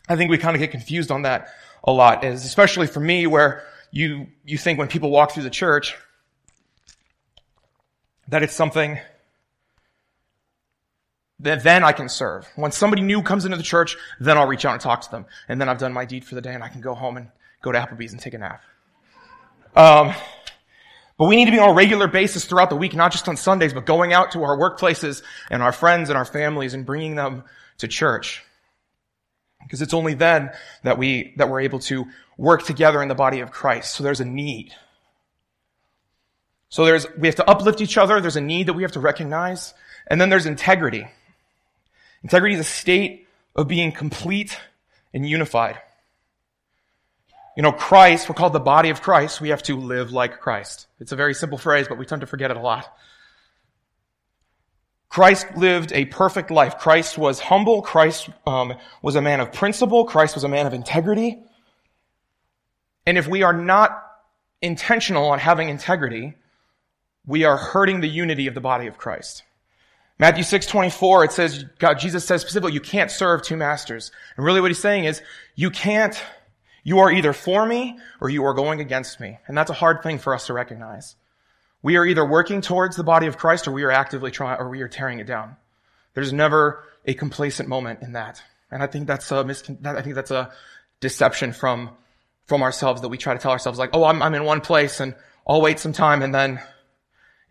I 0.08 0.16
think 0.16 0.30
we 0.30 0.38
kind 0.38 0.56
of 0.56 0.60
get 0.60 0.70
confused 0.70 1.10
on 1.10 1.22
that 1.22 1.48
a 1.84 1.92
lot, 1.92 2.24
is 2.24 2.44
especially 2.44 2.86
for 2.86 3.00
me 3.00 3.26
where 3.26 3.64
you, 3.90 4.26
you 4.44 4.58
think 4.58 4.78
when 4.78 4.88
people 4.88 5.10
walk 5.10 5.32
through 5.32 5.44
the 5.44 5.50
church 5.50 5.96
that 8.28 8.42
it's 8.42 8.54
something 8.54 8.98
that 11.40 11.62
then 11.62 11.84
I 11.84 11.92
can 11.92 12.08
serve. 12.08 12.48
When 12.56 12.72
somebody 12.72 13.02
new 13.02 13.22
comes 13.22 13.44
into 13.44 13.56
the 13.56 13.62
church, 13.62 13.96
then 14.20 14.36
I'll 14.36 14.48
reach 14.48 14.64
out 14.64 14.72
and 14.72 14.80
talk 14.80 15.02
to 15.02 15.10
them. 15.10 15.26
And 15.48 15.60
then 15.60 15.68
I've 15.68 15.78
done 15.78 15.92
my 15.92 16.04
deed 16.04 16.24
for 16.24 16.34
the 16.34 16.40
day 16.40 16.52
and 16.52 16.64
I 16.64 16.68
can 16.68 16.80
go 16.80 16.94
home 16.94 17.16
and 17.16 17.30
go 17.62 17.72
to 17.72 17.78
Applebee's 17.78 18.12
and 18.12 18.20
take 18.20 18.34
a 18.34 18.38
nap. 18.38 18.60
Um, 19.76 20.12
but 21.16 21.26
we 21.26 21.36
need 21.36 21.46
to 21.46 21.50
be 21.50 21.58
on 21.58 21.70
a 21.70 21.74
regular 21.74 22.08
basis 22.08 22.44
throughout 22.44 22.70
the 22.70 22.76
week, 22.76 22.94
not 22.94 23.12
just 23.12 23.28
on 23.28 23.36
Sundays, 23.36 23.72
but 23.72 23.86
going 23.86 24.12
out 24.12 24.32
to 24.32 24.42
our 24.42 24.56
workplaces 24.56 25.22
and 25.50 25.62
our 25.62 25.72
friends 25.72 26.10
and 26.10 26.18
our 26.18 26.24
families 26.24 26.74
and 26.74 26.84
bringing 26.84 27.14
them 27.14 27.44
to 27.78 27.88
church. 27.88 28.44
Because 29.68 29.82
it's 29.82 29.92
only 29.92 30.14
then 30.14 30.50
that 30.82 30.96
we, 30.96 31.34
that 31.36 31.50
we're 31.50 31.60
able 31.60 31.78
to 31.80 32.06
work 32.38 32.64
together 32.64 33.02
in 33.02 33.08
the 33.08 33.14
body 33.14 33.40
of 33.40 33.50
Christ. 33.50 33.94
So 33.94 34.02
there's 34.02 34.20
a 34.20 34.24
need. 34.24 34.72
So 36.70 36.86
there's, 36.86 37.06
we 37.18 37.28
have 37.28 37.34
to 37.34 37.46
uplift 37.46 37.82
each 37.82 37.98
other. 37.98 38.18
There's 38.18 38.36
a 38.36 38.40
need 38.40 38.68
that 38.68 38.72
we 38.72 38.82
have 38.82 38.92
to 38.92 39.00
recognize. 39.00 39.74
And 40.06 40.18
then 40.18 40.30
there's 40.30 40.46
integrity. 40.46 41.06
Integrity 42.22 42.54
is 42.54 42.60
a 42.62 42.64
state 42.64 43.28
of 43.54 43.68
being 43.68 43.92
complete 43.92 44.58
and 45.12 45.28
unified. 45.28 45.78
You 47.54 47.62
know, 47.62 47.72
Christ, 47.72 48.26
we're 48.26 48.36
called 48.36 48.54
the 48.54 48.60
body 48.60 48.88
of 48.88 49.02
Christ. 49.02 49.38
We 49.38 49.50
have 49.50 49.62
to 49.64 49.76
live 49.76 50.12
like 50.12 50.40
Christ. 50.40 50.86
It's 50.98 51.12
a 51.12 51.16
very 51.16 51.34
simple 51.34 51.58
phrase, 51.58 51.88
but 51.88 51.98
we 51.98 52.06
tend 52.06 52.22
to 52.22 52.26
forget 52.26 52.50
it 52.50 52.56
a 52.56 52.60
lot. 52.60 52.90
Christ 55.08 55.46
lived 55.56 55.92
a 55.92 56.04
perfect 56.06 56.50
life. 56.50 56.78
Christ 56.78 57.16
was 57.16 57.40
humble. 57.40 57.80
Christ 57.82 58.28
um, 58.46 58.74
was 59.02 59.16
a 59.16 59.22
man 59.22 59.40
of 59.40 59.52
principle. 59.52 60.04
Christ 60.04 60.34
was 60.34 60.44
a 60.44 60.48
man 60.48 60.66
of 60.66 60.74
integrity. 60.74 61.38
And 63.06 63.16
if 63.16 63.26
we 63.26 63.42
are 63.42 63.54
not 63.54 64.04
intentional 64.60 65.30
on 65.30 65.38
having 65.38 65.70
integrity, 65.70 66.34
we 67.26 67.44
are 67.44 67.56
hurting 67.56 68.00
the 68.00 68.08
unity 68.08 68.46
of 68.48 68.54
the 68.54 68.60
body 68.60 68.86
of 68.86 68.98
Christ. 68.98 69.44
Matthew 70.18 70.42
6, 70.42 70.66
24, 70.66 71.24
it 71.24 71.32
says, 71.32 71.64
God, 71.78 71.94
Jesus 71.94 72.24
says 72.24 72.42
specifically, 72.42 72.72
you 72.72 72.80
can't 72.80 73.10
serve 73.10 73.42
two 73.42 73.56
masters. 73.56 74.10
And 74.36 74.44
really 74.44 74.60
what 74.60 74.70
he's 74.70 74.80
saying 74.80 75.04
is, 75.04 75.22
you 75.54 75.70
can't, 75.70 76.20
you 76.82 76.98
are 76.98 77.10
either 77.10 77.32
for 77.32 77.64
me 77.64 77.98
or 78.20 78.28
you 78.28 78.44
are 78.44 78.52
going 78.52 78.80
against 78.80 79.20
me. 79.20 79.38
And 79.46 79.56
that's 79.56 79.70
a 79.70 79.74
hard 79.74 80.02
thing 80.02 80.18
for 80.18 80.34
us 80.34 80.46
to 80.46 80.52
recognize. 80.52 81.14
We 81.88 81.96
are 81.96 82.04
either 82.04 82.22
working 82.22 82.60
towards 82.60 82.96
the 82.96 83.02
body 83.02 83.28
of 83.28 83.38
Christ 83.38 83.66
or 83.66 83.72
we 83.72 83.82
are 83.82 83.90
actively 83.90 84.30
trying, 84.30 84.60
or 84.60 84.68
we 84.68 84.82
are 84.82 84.88
tearing 84.88 85.20
it 85.20 85.26
down. 85.26 85.56
There's 86.12 86.34
never 86.34 86.84
a 87.06 87.14
complacent 87.14 87.66
moment 87.66 88.02
in 88.02 88.12
that. 88.12 88.42
And 88.70 88.82
I 88.82 88.86
think 88.86 89.06
that's 89.06 89.32
a 89.32 89.42
mis- 89.42 89.64
I 89.82 90.02
think 90.02 90.14
that's 90.14 90.30
a 90.30 90.52
deception 91.00 91.54
from, 91.54 91.88
from 92.44 92.62
ourselves 92.62 93.00
that 93.00 93.08
we 93.08 93.16
try 93.16 93.32
to 93.32 93.38
tell 93.40 93.52
ourselves 93.52 93.78
like, 93.78 93.88
oh, 93.94 94.04
I'm, 94.04 94.22
I'm 94.22 94.34
in 94.34 94.44
one 94.44 94.60
place 94.60 95.00
and 95.00 95.14
I'll 95.46 95.62
wait 95.62 95.78
some 95.78 95.94
time 95.94 96.20
and 96.20 96.34
then 96.34 96.60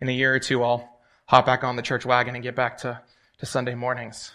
in 0.00 0.08
a 0.08 0.12
year 0.12 0.32
or 0.36 0.38
two 0.38 0.62
I'll 0.62 0.88
hop 1.26 1.44
back 1.44 1.64
on 1.64 1.74
the 1.74 1.82
church 1.82 2.06
wagon 2.06 2.36
and 2.36 2.44
get 2.44 2.54
back 2.54 2.78
to 2.82 3.00
to 3.38 3.44
Sunday 3.44 3.74
mornings. 3.74 4.30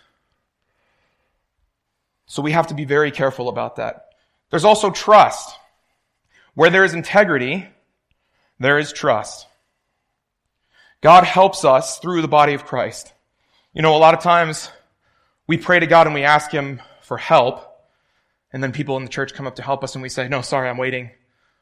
So 2.26 2.42
we 2.42 2.52
have 2.52 2.68
to 2.68 2.74
be 2.74 2.84
very 2.84 3.12
careful 3.12 3.48
about 3.48 3.78
that. 3.78 4.08
There's 4.50 4.66
also 4.66 4.92
trust. 4.92 5.58
Where 6.56 6.70
there 6.70 6.84
is 6.84 6.94
integrity, 6.94 7.70
there 8.60 8.78
is 8.78 8.92
trust. 8.92 9.48
God 11.04 11.26
helps 11.26 11.66
us 11.66 12.00
through 12.00 12.22
the 12.22 12.30
body 12.30 12.54
of 12.54 12.64
Christ. 12.64 13.12
You 13.74 13.82
know, 13.82 13.94
a 13.94 14.00
lot 14.00 14.14
of 14.14 14.22
times 14.22 14.70
we 15.48 15.58
pray 15.58 15.82
to 15.82 15.86
God 15.86 16.08
and 16.08 16.14
we 16.14 16.24
ask 16.24 16.50
Him 16.50 16.82
for 17.02 17.18
help, 17.18 17.62
and 18.54 18.64
then 18.64 18.72
people 18.72 18.96
in 18.96 19.04
the 19.04 19.10
church 19.10 19.34
come 19.34 19.46
up 19.46 19.58
to 19.58 19.62
help 19.62 19.84
us 19.84 19.96
and 19.96 20.02
we 20.02 20.08
say, 20.08 20.30
no, 20.30 20.40
sorry, 20.42 20.70
I'm 20.70 20.78
waiting 20.78 21.12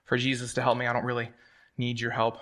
for 0.06 0.16
Jesus 0.16 0.54
to 0.54 0.62
help 0.62 0.78
me. 0.78 0.86
I 0.86 0.94
don't 0.94 1.06
really 1.06 1.32
need 1.76 2.00
your 2.00 2.12
help. 2.12 2.38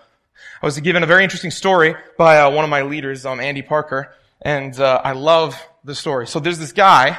I 0.62 0.65
was 0.65 0.77
given 0.82 1.01
a 1.01 1.06
very 1.06 1.24
interesting 1.24 1.51
story 1.51 1.96
by 2.18 2.39
uh, 2.39 2.51
one 2.51 2.65
of 2.65 2.70
my 2.70 2.82
leaders, 2.82 3.25
um, 3.25 3.39
Andy 3.39 3.62
Parker, 3.62 4.13
and 4.41 4.77
uh, 4.77 5.00
I 5.01 5.13
love 5.13 5.58
the 5.86 5.96
story. 5.96 6.27
So 6.27 6.41
there's 6.41 6.60
this 6.60 6.74
guy, 6.74 7.18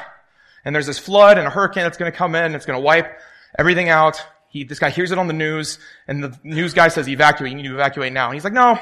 and 0.63 0.75
there's 0.75 0.85
this 0.85 0.99
flood 0.99 1.39
and 1.39 1.47
a 1.47 1.49
hurricane 1.49 1.85
that's 1.85 1.97
going 1.97 2.11
to 2.11 2.15
come 2.15 2.35
in, 2.35 2.43
and 2.43 2.53
it's 2.53 2.67
going 2.67 2.77
to 2.77 2.85
wipe 2.85 3.19
everything 3.57 3.89
out. 3.89 4.23
He, 4.47 4.63
this 4.63 4.77
guy 4.77 4.91
hears 4.91 5.11
it 5.11 5.17
on 5.17 5.25
the 5.25 5.33
news, 5.33 5.79
and 6.07 6.23
the 6.23 6.37
news 6.43 6.75
guy 6.75 6.89
says, 6.89 7.09
evacuate, 7.09 7.51
you 7.51 7.57
need 7.57 7.67
to 7.67 7.73
evacuate 7.73 8.13
now. 8.13 8.27
And 8.27 8.35
he's 8.35 8.43
like, 8.43 8.53
no, 8.53 8.77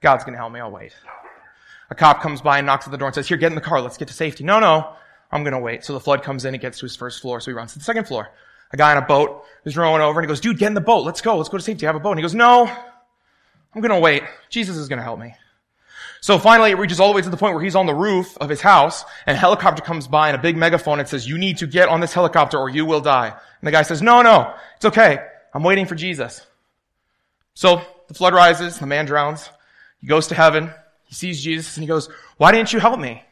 God's 0.00 0.24
going 0.24 0.32
to 0.32 0.38
help 0.38 0.52
me, 0.52 0.60
I'll 0.60 0.70
wait. 0.70 0.92
A 1.90 1.94
cop 1.94 2.22
comes 2.22 2.40
by 2.40 2.58
and 2.58 2.66
knocks 2.66 2.86
at 2.86 2.90
the 2.90 2.98
door 2.98 3.08
and 3.08 3.14
says, 3.14 3.28
here, 3.28 3.36
get 3.36 3.48
in 3.48 3.54
the 3.54 3.60
car, 3.60 3.80
let's 3.80 3.98
get 3.98 4.08
to 4.08 4.14
safety. 4.14 4.44
No, 4.44 4.60
no, 4.60 4.92
I'm 5.30 5.42
going 5.42 5.52
to 5.52 5.58
wait. 5.58 5.84
So 5.84 5.92
the 5.92 6.00
flood 6.00 6.22
comes 6.22 6.44
in, 6.44 6.54
he 6.54 6.58
gets 6.58 6.78
to 6.78 6.86
his 6.86 6.96
first 6.96 7.20
floor, 7.20 7.40
so 7.40 7.50
he 7.50 7.54
runs 7.54 7.72
to 7.72 7.78
the 7.78 7.84
second 7.84 8.06
floor. 8.06 8.28
A 8.72 8.76
guy 8.76 8.92
on 8.92 9.02
a 9.02 9.06
boat 9.06 9.44
is 9.64 9.76
rowing 9.76 10.00
over, 10.00 10.20
and 10.20 10.26
he 10.26 10.28
goes, 10.28 10.40
dude, 10.40 10.58
get 10.58 10.68
in 10.68 10.74
the 10.74 10.80
boat, 10.80 11.04
let's 11.04 11.20
go, 11.20 11.36
let's 11.36 11.48
go 11.48 11.56
to 11.56 11.62
safety, 11.62 11.86
I 11.86 11.88
have 11.88 11.96
a 11.96 12.00
boat. 12.00 12.12
And 12.12 12.20
he 12.20 12.22
goes, 12.22 12.34
no, 12.34 12.66
I'm 13.74 13.80
going 13.80 13.90
to 13.90 13.98
wait. 13.98 14.22
Jesus 14.48 14.76
is 14.76 14.88
going 14.88 14.98
to 14.98 15.02
help 15.02 15.18
me. 15.18 15.34
So 16.22 16.38
finally, 16.38 16.70
it 16.70 16.78
reaches 16.78 17.00
all 17.00 17.08
the 17.08 17.16
way 17.16 17.22
to 17.22 17.30
the 17.30 17.36
point 17.36 17.54
where 17.54 17.62
he's 17.64 17.74
on 17.74 17.86
the 17.86 17.94
roof 17.94 18.36
of 18.38 18.48
his 18.48 18.60
house, 18.60 19.04
and 19.26 19.36
a 19.36 19.40
helicopter 19.40 19.82
comes 19.82 20.06
by 20.06 20.28
and 20.28 20.36
a 20.36 20.40
big 20.40 20.56
megaphone 20.56 21.00
and 21.00 21.08
says, 21.08 21.28
you 21.28 21.38
need 21.38 21.58
to 21.58 21.66
get 21.66 21.88
on 21.88 22.00
this 22.00 22.12
helicopter 22.12 22.58
or 22.58 22.68
you 22.68 22.86
will 22.86 23.00
die. 23.00 23.28
And 23.28 23.66
the 23.66 23.72
guy 23.72 23.82
says, 23.82 24.02
no, 24.02 24.22
no, 24.22 24.54
it's 24.76 24.84
okay. 24.84 25.18
I'm 25.52 25.62
waiting 25.62 25.86
for 25.86 25.94
Jesus. 25.94 26.46
So 27.54 27.82
the 28.08 28.14
flood 28.14 28.34
rises, 28.34 28.78
the 28.78 28.86
man 28.86 29.06
drowns. 29.06 29.48
He 30.00 30.06
goes 30.06 30.28
to 30.28 30.34
heaven. 30.34 30.72
He 31.04 31.14
sees 31.14 31.42
Jesus 31.42 31.76
and 31.76 31.82
he 31.82 31.88
goes, 31.88 32.08
why 32.36 32.52
didn't 32.52 32.72
you 32.72 32.80
help 32.80 32.98
me? 32.98 33.22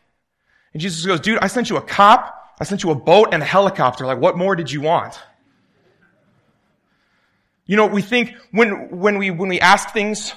And 0.72 0.82
Jesus 0.82 1.04
goes, 1.06 1.20
dude, 1.20 1.38
I 1.38 1.46
sent 1.46 1.70
you 1.70 1.76
a 1.76 1.80
cop. 1.82 2.34
I 2.60 2.64
sent 2.64 2.82
you 2.82 2.90
a 2.90 2.94
boat 2.94 3.28
and 3.32 3.42
a 3.42 3.46
helicopter. 3.46 4.04
Like, 4.04 4.18
what 4.18 4.36
more 4.36 4.56
did 4.56 4.70
you 4.70 4.80
want? 4.80 5.18
You 7.66 7.76
know, 7.76 7.86
we 7.86 8.02
think 8.02 8.34
when, 8.50 8.98
when 8.98 9.18
we, 9.18 9.30
when 9.30 9.48
we 9.48 9.60
ask 9.60 9.90
things 9.90 10.34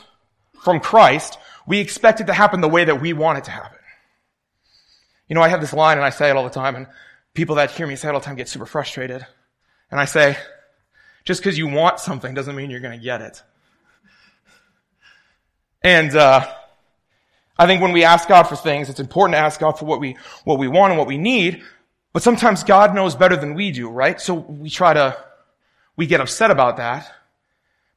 from 0.62 0.80
Christ, 0.80 1.38
we 1.66 1.80
expect 1.80 2.22
it 2.22 2.28
to 2.28 2.34
happen 2.34 2.62
the 2.62 2.70
way 2.70 2.86
that 2.86 3.02
we 3.02 3.14
want 3.14 3.40
it 3.40 3.46
to 3.46 3.52
happen. 3.52 3.80
You 5.28 5.36
know, 5.36 5.42
I 5.42 5.48
have 5.48 5.62
this 5.62 5.74
line 5.74 5.98
and 5.98 6.06
I 6.06 6.10
say 6.10 6.30
it 6.30 6.36
all 6.36 6.44
the 6.44 6.50
time 6.50 6.76
and 6.76 6.88
people 7.34 7.56
that 7.56 7.72
hear 7.72 7.88
me 7.88 7.96
say 7.96 8.10
it 8.10 8.14
all 8.14 8.20
the 8.20 8.26
time 8.26 8.36
get 8.36 8.50
super 8.50 8.66
frustrated. 8.66 9.26
And 9.90 10.00
I 10.00 10.06
say, 10.06 10.38
just 11.24 11.42
because 11.42 11.58
you 11.58 11.68
want 11.68 12.00
something 12.00 12.34
doesn't 12.34 12.56
mean 12.56 12.70
you're 12.70 12.82
going 12.82 12.98
to 12.98 13.04
get 13.04 13.22
it. 13.22 13.42
And 15.84 16.16
uh, 16.16 16.48
I 17.58 17.66
think 17.66 17.82
when 17.82 17.92
we 17.92 18.04
ask 18.04 18.28
God 18.28 18.44
for 18.44 18.56
things, 18.56 18.90
it's 18.90 19.00
important 19.00 19.36
to 19.36 19.40
ask 19.40 19.60
God 19.60 19.78
for 19.78 19.86
what 19.86 20.00
we 20.00 20.18
what 20.44 20.60
we 20.60 20.68
want 20.68 20.92
and 20.92 20.98
what 20.98 21.08
we 21.08 21.18
need. 21.18 21.64
But 22.14 22.24
sometimes 22.24 22.64
God 22.64 22.94
knows 22.94 23.16
better 23.16 23.38
than 23.38 23.56
we 23.56 23.72
do, 23.72 23.90
right? 23.90 24.20
So 24.20 24.34
we 24.34 24.70
try 24.70 24.94
to 24.94 25.18
we 25.96 26.08
get 26.08 26.22
upset 26.22 26.52
about 26.52 26.78
that. 26.78 27.12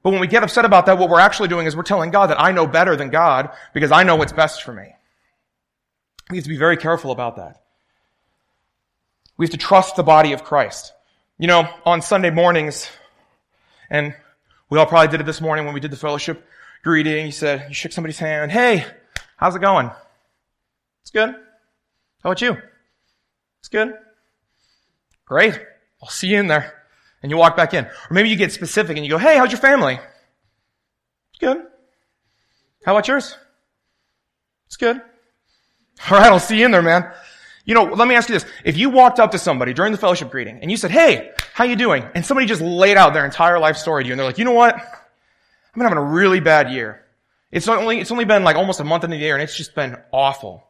But 0.02 0.10
when 0.10 0.20
we 0.20 0.26
get 0.26 0.42
upset 0.42 0.66
about 0.66 0.86
that, 0.86 0.98
what 0.98 1.08
we're 1.08 1.20
actually 1.20 1.48
doing 1.48 1.66
is 1.66 1.74
we're 1.74 1.82
telling 1.82 2.10
God 2.10 2.28
that 2.28 2.40
I 2.40 2.52
know 2.52 2.66
better 2.66 2.94
than 2.94 3.08
God 3.08 3.50
because 3.72 3.90
I 3.90 4.02
know 4.02 4.16
what's 4.16 4.34
best 4.34 4.62
for 4.62 4.72
me. 4.72 4.94
We 6.30 6.36
have 6.36 6.44
to 6.44 6.50
be 6.50 6.58
very 6.58 6.76
careful 6.76 7.10
about 7.10 7.36
that. 7.36 7.62
We 9.36 9.46
have 9.46 9.52
to 9.52 9.58
trust 9.58 9.96
the 9.96 10.02
body 10.02 10.32
of 10.32 10.44
Christ. 10.44 10.92
You 11.38 11.48
know, 11.48 11.68
on 11.84 12.02
Sunday 12.02 12.30
mornings, 12.30 12.88
and 13.90 14.14
we 14.70 14.78
all 14.78 14.86
probably 14.86 15.08
did 15.08 15.20
it 15.20 15.26
this 15.26 15.40
morning 15.40 15.64
when 15.64 15.74
we 15.74 15.80
did 15.80 15.90
the 15.90 15.96
fellowship 15.96 16.46
greeting. 16.84 17.26
You 17.26 17.32
said, 17.32 17.66
you 17.68 17.74
shook 17.74 17.92
somebody's 17.92 18.18
hand. 18.18 18.52
Hey, 18.52 18.86
how's 19.36 19.56
it 19.56 19.60
going? 19.60 19.90
It's 21.02 21.10
good. 21.10 21.30
How 21.30 22.30
about 22.30 22.40
you? 22.40 22.56
It's 23.60 23.68
good. 23.68 23.94
Great. 25.24 25.58
I'll 26.02 26.10
see 26.10 26.28
you 26.28 26.38
in 26.38 26.46
there. 26.46 26.82
And 27.22 27.30
you 27.30 27.38
walk 27.38 27.56
back 27.56 27.72
in. 27.72 27.86
Or 27.86 28.10
maybe 28.10 28.28
you 28.28 28.36
get 28.36 28.52
specific 28.52 28.96
and 28.96 29.04
you 29.04 29.10
go, 29.10 29.18
hey, 29.18 29.38
how's 29.38 29.50
your 29.50 29.60
family? 29.60 29.94
It's 29.94 31.40
good. 31.40 31.56
How 32.84 32.92
about 32.92 33.08
yours? 33.08 33.36
It's 34.66 34.76
good. 34.76 34.96
All 36.10 36.18
right, 36.18 36.30
I'll 36.30 36.38
see 36.38 36.58
you 36.58 36.66
in 36.66 36.70
there, 36.70 36.82
man. 36.82 37.10
You 37.64 37.74
know, 37.74 37.84
let 37.84 38.06
me 38.06 38.14
ask 38.14 38.28
you 38.28 38.34
this. 38.34 38.44
If 38.62 38.76
you 38.76 38.90
walked 38.90 39.18
up 39.18 39.30
to 39.30 39.38
somebody 39.38 39.72
during 39.72 39.92
the 39.92 39.98
fellowship 39.98 40.30
greeting 40.30 40.58
and 40.60 40.70
you 40.70 40.76
said, 40.76 40.90
hey, 40.90 41.30
how 41.54 41.64
you 41.64 41.76
doing? 41.76 42.04
And 42.14 42.26
somebody 42.26 42.46
just 42.46 42.60
laid 42.60 42.98
out 42.98 43.14
their 43.14 43.24
entire 43.24 43.58
life 43.58 43.78
story 43.78 44.04
to 44.04 44.08
you 44.08 44.12
and 44.12 44.18
they're 44.18 44.26
like, 44.26 44.36
you 44.36 44.44
know 44.44 44.52
what? 44.52 44.76
I've 45.74 45.78
been 45.78 45.88
having 45.88 45.98
a 45.98 46.02
really 46.12 46.38
bad 46.38 46.70
year. 46.70 47.04
It's 47.50 47.66
only, 47.66 47.98
it's 47.98 48.12
only 48.12 48.24
been 48.24 48.44
like 48.44 48.54
almost 48.54 48.78
a 48.78 48.84
month 48.84 49.02
into 49.02 49.16
the 49.16 49.22
year 49.22 49.34
and 49.34 49.42
it's 49.42 49.56
just 49.56 49.74
been 49.74 49.96
awful. 50.12 50.62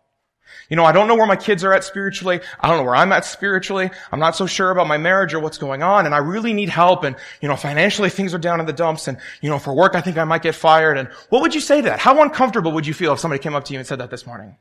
You 0.71 0.77
know, 0.77 0.85
I 0.87 0.93
don't 0.93 1.09
know 1.09 1.15
where 1.15 1.27
my 1.27 1.37
kids 1.37 1.63
are 1.63 1.75
at 1.75 1.85
spiritually. 1.85 2.41
I 2.59 2.69
don't 2.69 2.79
know 2.79 2.85
where 2.85 2.97
I'm 2.97 3.13
at 3.13 3.27
spiritually. 3.27 3.91
I'm 4.11 4.19
not 4.19 4.35
so 4.35 4.47
sure 4.47 4.71
about 4.71 4.87
my 4.87 4.97
marriage 4.97 5.35
or 5.35 5.41
what's 5.41 5.59
going 5.59 5.83
on. 5.83 6.07
And 6.07 6.15
I 6.15 6.19
really 6.19 6.55
need 6.55 6.71
help. 6.71 7.05
And, 7.05 7.17
you 7.43 7.49
know, 7.49 7.57
financially 7.57 8.09
things 8.09 8.33
are 8.33 8.39
down 8.39 8.61
in 8.61 8.67
the 8.67 8.73
dumps. 8.73 9.07
And, 9.07 9.19
you 9.43 9.51
know, 9.51 9.59
for 9.59 9.75
work, 9.75 9.95
I 9.95 10.01
think 10.01 10.17
I 10.17 10.25
might 10.25 10.41
get 10.41 10.55
fired. 10.55 10.97
And 10.97 11.09
what 11.29 11.43
would 11.43 11.55
you 11.55 11.61
say 11.61 11.83
to 11.83 11.89
that? 11.91 11.99
How 11.99 12.23
uncomfortable 12.23 12.73
would 12.73 12.87
you 12.87 12.95
feel 12.95 13.13
if 13.13 13.21
somebody 13.21 13.43
came 13.43 13.55
up 13.55 13.65
to 13.65 13.75
you 13.75 13.79
and 13.79 13.87
said 13.87 14.01
that 14.01 14.11
this 14.11 14.27
morning? 14.27 14.57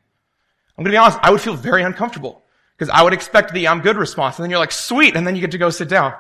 I'm 0.78 0.84
going 0.84 0.92
to 0.92 0.96
be 0.96 0.98
honest. 0.98 1.20
I 1.22 1.32
would 1.32 1.40
feel 1.40 1.56
very 1.56 1.84
uncomfortable 1.84 2.44
because 2.78 2.90
I 2.90 3.02
would 3.02 3.14
expect 3.14 3.54
the 3.54 3.70
I'm 3.70 3.80
good 3.80 3.96
response. 3.96 4.38
And 4.38 4.44
then 4.44 4.50
you're 4.50 4.60
like, 4.60 4.74
sweet. 4.74 5.16
And 5.16 5.26
then 5.26 5.36
you 5.36 5.42
get 5.42 5.52
to 5.52 5.58
go 5.58 5.70
sit 5.70 5.88
down. 5.88 6.14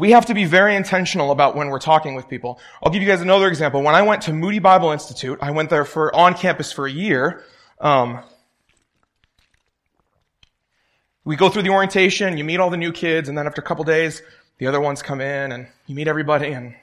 We 0.00 0.12
have 0.12 0.24
to 0.26 0.34
be 0.34 0.46
very 0.46 0.76
intentional 0.76 1.30
about 1.30 1.54
when 1.54 1.68
we're 1.68 1.78
talking 1.78 2.14
with 2.14 2.26
people. 2.26 2.58
I'll 2.82 2.90
give 2.90 3.02
you 3.02 3.08
guys 3.08 3.20
another 3.20 3.48
example. 3.48 3.82
When 3.82 3.94
I 3.94 4.00
went 4.00 4.22
to 4.22 4.32
Moody 4.32 4.58
Bible 4.58 4.92
Institute, 4.92 5.38
I 5.42 5.50
went 5.50 5.68
there 5.68 5.84
for 5.84 6.16
on 6.16 6.32
campus 6.32 6.72
for 6.72 6.86
a 6.86 6.90
year. 6.90 7.44
Um, 7.78 8.20
we 11.22 11.36
go 11.36 11.50
through 11.50 11.64
the 11.64 11.68
orientation, 11.68 12.38
you 12.38 12.44
meet 12.44 12.60
all 12.60 12.70
the 12.70 12.78
new 12.78 12.92
kids, 12.92 13.28
and 13.28 13.36
then 13.36 13.46
after 13.46 13.60
a 13.60 13.64
couple 13.64 13.84
days, 13.84 14.22
the 14.56 14.68
other 14.68 14.80
ones 14.80 15.02
come 15.02 15.20
in 15.20 15.52
and 15.52 15.66
you 15.86 15.94
meet 15.94 16.08
everybody 16.08 16.52
and 16.52 16.74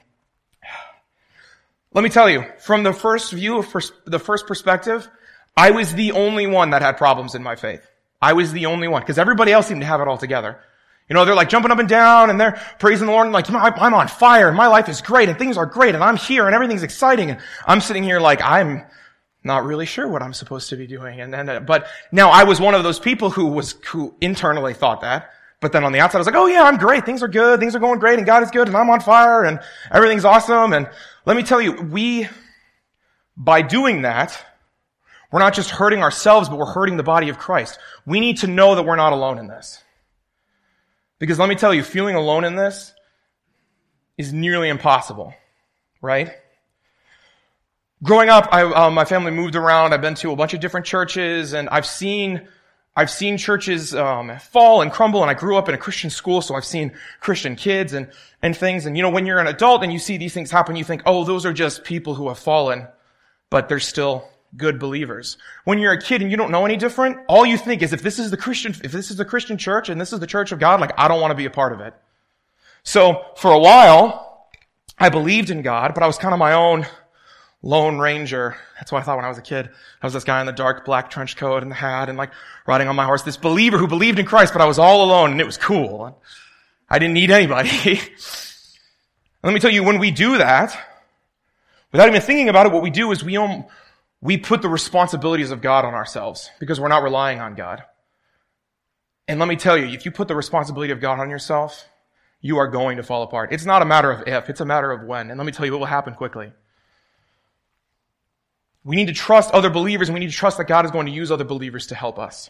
let 1.92 2.04
me 2.04 2.10
tell 2.10 2.30
you, 2.30 2.44
from 2.60 2.84
the 2.84 2.92
first 2.92 3.32
view 3.32 3.58
of 3.58 3.68
pers- 3.68 3.90
the 4.04 4.20
first 4.20 4.46
perspective, 4.46 5.08
I 5.56 5.72
was 5.72 5.92
the 5.92 6.12
only 6.12 6.46
one 6.46 6.70
that 6.70 6.82
had 6.82 6.96
problems 6.96 7.34
in 7.34 7.42
my 7.42 7.56
faith. 7.56 7.84
I 8.22 8.34
was 8.34 8.52
the 8.52 8.66
only 8.66 8.86
one 8.86 9.02
because 9.02 9.18
everybody 9.18 9.50
else 9.50 9.66
seemed 9.66 9.80
to 9.80 9.88
have 9.88 10.00
it 10.00 10.06
all 10.06 10.18
together. 10.18 10.60
You 11.08 11.14
know, 11.14 11.24
they're 11.24 11.34
like 11.34 11.48
jumping 11.48 11.70
up 11.70 11.78
and 11.78 11.88
down 11.88 12.28
and 12.28 12.38
they're 12.38 12.60
praising 12.78 13.06
the 13.06 13.12
Lord 13.12 13.26
and 13.26 13.32
like, 13.32 13.50
I'm 13.50 13.94
on 13.94 14.08
fire 14.08 14.48
and 14.48 14.56
my 14.56 14.66
life 14.66 14.88
is 14.88 15.00
great 15.00 15.28
and 15.28 15.38
things 15.38 15.56
are 15.56 15.64
great 15.64 15.94
and 15.94 16.04
I'm 16.04 16.16
here 16.16 16.46
and 16.46 16.54
everything's 16.54 16.82
exciting 16.82 17.30
and 17.30 17.40
I'm 17.66 17.80
sitting 17.80 18.02
here 18.02 18.20
like 18.20 18.42
I'm 18.42 18.84
not 19.42 19.64
really 19.64 19.86
sure 19.86 20.06
what 20.06 20.22
I'm 20.22 20.34
supposed 20.34 20.68
to 20.70 20.76
be 20.76 20.86
doing. 20.86 21.20
And 21.20 21.32
then, 21.32 21.48
uh, 21.48 21.60
but 21.60 21.86
now 22.12 22.30
I 22.30 22.44
was 22.44 22.60
one 22.60 22.74
of 22.74 22.82
those 22.82 22.98
people 22.98 23.30
who 23.30 23.46
was, 23.46 23.72
who 23.86 24.14
internally 24.20 24.74
thought 24.74 25.00
that. 25.00 25.30
But 25.60 25.72
then 25.72 25.82
on 25.82 25.92
the 25.92 26.00
outside, 26.00 26.18
I 26.18 26.20
was 26.20 26.26
like, 26.26 26.36
oh 26.36 26.46
yeah, 26.46 26.62
I'm 26.62 26.76
great. 26.76 27.06
Things 27.06 27.22
are 27.22 27.28
good. 27.28 27.58
Things 27.58 27.74
are 27.74 27.80
going 27.80 27.98
great 27.98 28.18
and 28.18 28.26
God 28.26 28.42
is 28.42 28.50
good 28.50 28.68
and 28.68 28.76
I'm 28.76 28.90
on 28.90 29.00
fire 29.00 29.44
and 29.44 29.60
everything's 29.90 30.24
awesome. 30.24 30.72
And 30.72 30.88
let 31.24 31.36
me 31.36 31.42
tell 31.42 31.60
you, 31.60 31.72
we, 31.72 32.28
by 33.36 33.62
doing 33.62 34.02
that, 34.02 34.44
we're 35.32 35.40
not 35.40 35.54
just 35.54 35.70
hurting 35.70 36.02
ourselves, 36.02 36.48
but 36.48 36.58
we're 36.58 36.72
hurting 36.72 36.96
the 36.96 37.02
body 37.02 37.28
of 37.28 37.38
Christ. 37.38 37.78
We 38.06 38.20
need 38.20 38.38
to 38.38 38.46
know 38.46 38.74
that 38.74 38.84
we're 38.84 38.96
not 38.96 39.12
alone 39.12 39.38
in 39.38 39.46
this. 39.46 39.82
Because 41.18 41.38
let 41.38 41.48
me 41.48 41.54
tell 41.54 41.74
you, 41.74 41.82
feeling 41.82 42.14
alone 42.14 42.44
in 42.44 42.56
this 42.56 42.92
is 44.16 44.32
nearly 44.32 44.68
impossible, 44.68 45.34
right? 46.00 46.32
Growing 48.02 48.28
up, 48.28 48.48
I, 48.52 48.62
um, 48.62 48.94
my 48.94 49.04
family 49.04 49.32
moved 49.32 49.56
around. 49.56 49.92
I've 49.92 50.00
been 50.00 50.14
to 50.16 50.30
a 50.30 50.36
bunch 50.36 50.54
of 50.54 50.60
different 50.60 50.86
churches, 50.86 51.52
and 51.52 51.68
I've 51.68 51.86
seen 51.86 52.46
I've 52.94 53.10
seen 53.10 53.38
churches 53.38 53.94
um, 53.94 54.36
fall 54.38 54.82
and 54.82 54.90
crumble. 54.90 55.22
And 55.22 55.30
I 55.30 55.34
grew 55.34 55.56
up 55.56 55.68
in 55.68 55.74
a 55.74 55.78
Christian 55.78 56.10
school, 56.10 56.40
so 56.40 56.56
I've 56.56 56.64
seen 56.64 56.92
Christian 57.20 57.56
kids 57.56 57.92
and 57.92 58.10
and 58.40 58.56
things. 58.56 58.86
And 58.86 58.96
you 58.96 59.02
know, 59.02 59.10
when 59.10 59.26
you're 59.26 59.40
an 59.40 59.48
adult 59.48 59.82
and 59.82 59.92
you 59.92 59.98
see 59.98 60.16
these 60.16 60.34
things 60.34 60.50
happen, 60.50 60.76
you 60.76 60.84
think, 60.84 61.02
"Oh, 61.06 61.24
those 61.24 61.44
are 61.44 61.52
just 61.52 61.82
people 61.82 62.14
who 62.14 62.28
have 62.28 62.38
fallen," 62.38 62.86
but 63.50 63.68
they're 63.68 63.80
still 63.80 64.28
good 64.56 64.78
believers. 64.78 65.36
When 65.64 65.78
you're 65.78 65.92
a 65.92 66.00
kid 66.00 66.22
and 66.22 66.30
you 66.30 66.36
don't 66.36 66.50
know 66.50 66.64
any 66.64 66.76
different, 66.76 67.18
all 67.28 67.44
you 67.44 67.56
think 67.56 67.82
is 67.82 67.92
if 67.92 68.02
this 68.02 68.18
is 68.18 68.30
the 68.30 68.36
Christian, 68.36 68.74
if 68.82 68.92
this 68.92 69.10
is 69.10 69.16
the 69.16 69.24
Christian 69.24 69.58
church 69.58 69.88
and 69.88 70.00
this 70.00 70.12
is 70.12 70.20
the 70.20 70.26
church 70.26 70.52
of 70.52 70.58
God, 70.58 70.80
like 70.80 70.92
I 70.98 71.08
don't 71.08 71.20
want 71.20 71.30
to 71.32 71.36
be 71.36 71.44
a 71.44 71.50
part 71.50 71.72
of 71.72 71.80
it. 71.80 71.94
So 72.82 73.24
for 73.36 73.52
a 73.52 73.58
while, 73.58 74.48
I 74.98 75.10
believed 75.10 75.50
in 75.50 75.62
God, 75.62 75.94
but 75.94 76.02
I 76.02 76.06
was 76.06 76.18
kind 76.18 76.32
of 76.32 76.38
my 76.38 76.54
own 76.54 76.86
lone 77.62 77.98
ranger. 77.98 78.56
That's 78.76 78.92
what 78.92 79.00
I 79.00 79.04
thought 79.04 79.16
when 79.16 79.24
I 79.24 79.28
was 79.28 79.38
a 79.38 79.42
kid. 79.42 79.68
I 80.02 80.06
was 80.06 80.14
this 80.14 80.24
guy 80.24 80.40
in 80.40 80.46
the 80.46 80.52
dark 80.52 80.84
black 80.84 81.10
trench 81.10 81.36
coat 81.36 81.62
and 81.62 81.70
the 81.70 81.76
hat 81.76 82.08
and 82.08 82.16
like 82.16 82.30
riding 82.66 82.88
on 82.88 82.96
my 82.96 83.04
horse, 83.04 83.22
this 83.22 83.36
believer 83.36 83.78
who 83.78 83.86
believed 83.86 84.18
in 84.18 84.26
Christ, 84.26 84.52
but 84.52 84.62
I 84.62 84.66
was 84.66 84.78
all 84.78 85.04
alone 85.04 85.32
and 85.32 85.40
it 85.40 85.46
was 85.46 85.56
cool. 85.56 86.20
I 86.88 86.98
didn't 86.98 87.14
need 87.14 87.30
anybody. 87.30 87.70
Let 89.42 89.54
me 89.54 89.60
tell 89.60 89.70
you, 89.70 89.84
when 89.84 89.98
we 89.98 90.10
do 90.10 90.38
that, 90.38 90.76
without 91.92 92.08
even 92.08 92.20
thinking 92.20 92.48
about 92.48 92.66
it, 92.66 92.72
what 92.72 92.82
we 92.82 92.90
do 92.90 93.12
is 93.12 93.22
we, 93.22 93.36
um, 93.36 93.64
we 94.20 94.36
put 94.36 94.62
the 94.62 94.68
responsibilities 94.68 95.50
of 95.50 95.60
God 95.60 95.84
on 95.84 95.94
ourselves 95.94 96.50
because 96.58 96.80
we're 96.80 96.88
not 96.88 97.02
relying 97.02 97.40
on 97.40 97.54
God. 97.54 97.82
And 99.28 99.38
let 99.38 99.48
me 99.48 99.56
tell 99.56 99.76
you, 99.76 99.86
if 99.86 100.04
you 100.04 100.10
put 100.10 100.26
the 100.26 100.34
responsibility 100.34 100.92
of 100.92 101.00
God 101.00 101.20
on 101.20 101.30
yourself, 101.30 101.88
you 102.40 102.58
are 102.58 102.68
going 102.68 102.96
to 102.96 103.02
fall 103.02 103.22
apart. 103.22 103.52
It's 103.52 103.64
not 103.64 103.82
a 103.82 103.84
matter 103.84 104.10
of 104.10 104.26
if, 104.26 104.48
it's 104.48 104.60
a 104.60 104.64
matter 104.64 104.90
of 104.90 105.04
when. 105.04 105.30
And 105.30 105.38
let 105.38 105.44
me 105.44 105.52
tell 105.52 105.66
you 105.66 105.72
what 105.72 105.80
will 105.80 105.86
happen 105.86 106.14
quickly. 106.14 106.52
We 108.84 108.96
need 108.96 109.08
to 109.08 109.12
trust 109.12 109.52
other 109.52 109.70
believers 109.70 110.08
and 110.08 110.14
we 110.14 110.20
need 110.20 110.30
to 110.30 110.36
trust 110.36 110.56
that 110.58 110.66
God 110.66 110.84
is 110.84 110.90
going 110.90 111.06
to 111.06 111.12
use 111.12 111.30
other 111.30 111.44
believers 111.44 111.88
to 111.88 111.94
help 111.94 112.18
us. 112.18 112.48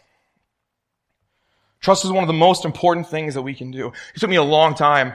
Trust 1.80 2.04
is 2.04 2.12
one 2.12 2.22
of 2.22 2.28
the 2.28 2.34
most 2.34 2.64
important 2.64 3.08
things 3.08 3.34
that 3.34 3.42
we 3.42 3.54
can 3.54 3.70
do. 3.70 3.92
It 4.14 4.20
took 4.20 4.30
me 4.30 4.36
a 4.36 4.42
long 4.42 4.74
time 4.74 5.14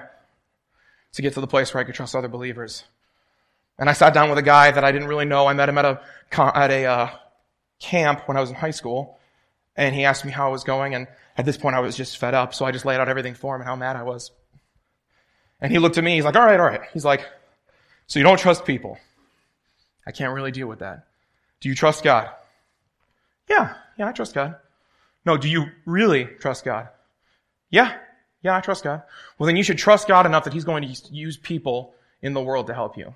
to 1.13 1.21
get 1.21 1.33
to 1.33 1.41
the 1.41 1.47
place 1.47 1.73
where 1.73 1.81
I 1.81 1.85
could 1.85 1.95
trust 1.95 2.15
other 2.15 2.27
believers. 2.27 2.83
And 3.79 3.89
I 3.89 3.93
sat 3.93 4.13
down 4.13 4.29
with 4.29 4.37
a 4.37 4.43
guy 4.43 4.71
that 4.71 4.83
I 4.83 4.91
didn't 4.91 5.07
really 5.07 5.25
know. 5.25 5.47
I 5.47 5.53
met 5.53 5.69
him 5.69 5.77
at 5.77 5.85
a, 5.85 6.01
at 6.37 6.71
a 6.71 6.85
uh, 6.85 7.09
camp 7.79 8.27
when 8.27 8.37
I 8.37 8.41
was 8.41 8.49
in 8.49 8.55
high 8.55 8.71
school. 8.71 9.19
And 9.75 9.95
he 9.95 10.05
asked 10.05 10.25
me 10.25 10.31
how 10.31 10.47
I 10.47 10.51
was 10.51 10.63
going. 10.63 10.93
And 10.93 11.07
at 11.37 11.45
this 11.45 11.57
point, 11.57 11.75
I 11.75 11.79
was 11.79 11.97
just 11.97 12.17
fed 12.17 12.33
up. 12.33 12.53
So 12.53 12.65
I 12.65 12.71
just 12.71 12.85
laid 12.85 12.99
out 12.99 13.09
everything 13.09 13.33
for 13.33 13.55
him 13.55 13.61
and 13.61 13.67
how 13.67 13.75
mad 13.75 13.95
I 13.95 14.03
was. 14.03 14.31
And 15.59 15.71
he 15.71 15.79
looked 15.79 15.97
at 15.97 16.03
me. 16.03 16.15
He's 16.15 16.25
like, 16.25 16.35
all 16.35 16.45
right, 16.45 16.59
all 16.59 16.65
right. 16.65 16.81
He's 16.93 17.05
like, 17.05 17.25
so 18.07 18.19
you 18.19 18.23
don't 18.23 18.37
trust 18.37 18.65
people. 18.65 18.97
I 20.05 20.11
can't 20.11 20.33
really 20.33 20.51
deal 20.51 20.67
with 20.67 20.79
that. 20.79 21.07
Do 21.61 21.69
you 21.69 21.75
trust 21.75 22.03
God? 22.03 22.29
Yeah, 23.49 23.75
yeah, 23.97 24.07
I 24.07 24.11
trust 24.11 24.33
God. 24.33 24.55
No, 25.25 25.37
do 25.37 25.49
you 25.49 25.67
really 25.85 26.25
trust 26.25 26.65
God? 26.65 26.89
Yeah, 27.69 27.97
yeah, 28.41 28.57
I 28.57 28.61
trust 28.61 28.83
God. 28.83 29.03
Well, 29.37 29.47
then 29.47 29.55
you 29.55 29.63
should 29.63 29.77
trust 29.77 30.07
God 30.07 30.25
enough 30.25 30.43
that 30.43 30.53
He's 30.53 30.65
going 30.65 30.83
to 30.83 31.13
use 31.13 31.37
people 31.37 31.95
in 32.21 32.33
the 32.33 32.41
world 32.41 32.67
to 32.67 32.73
help 32.73 32.97
you. 32.97 33.15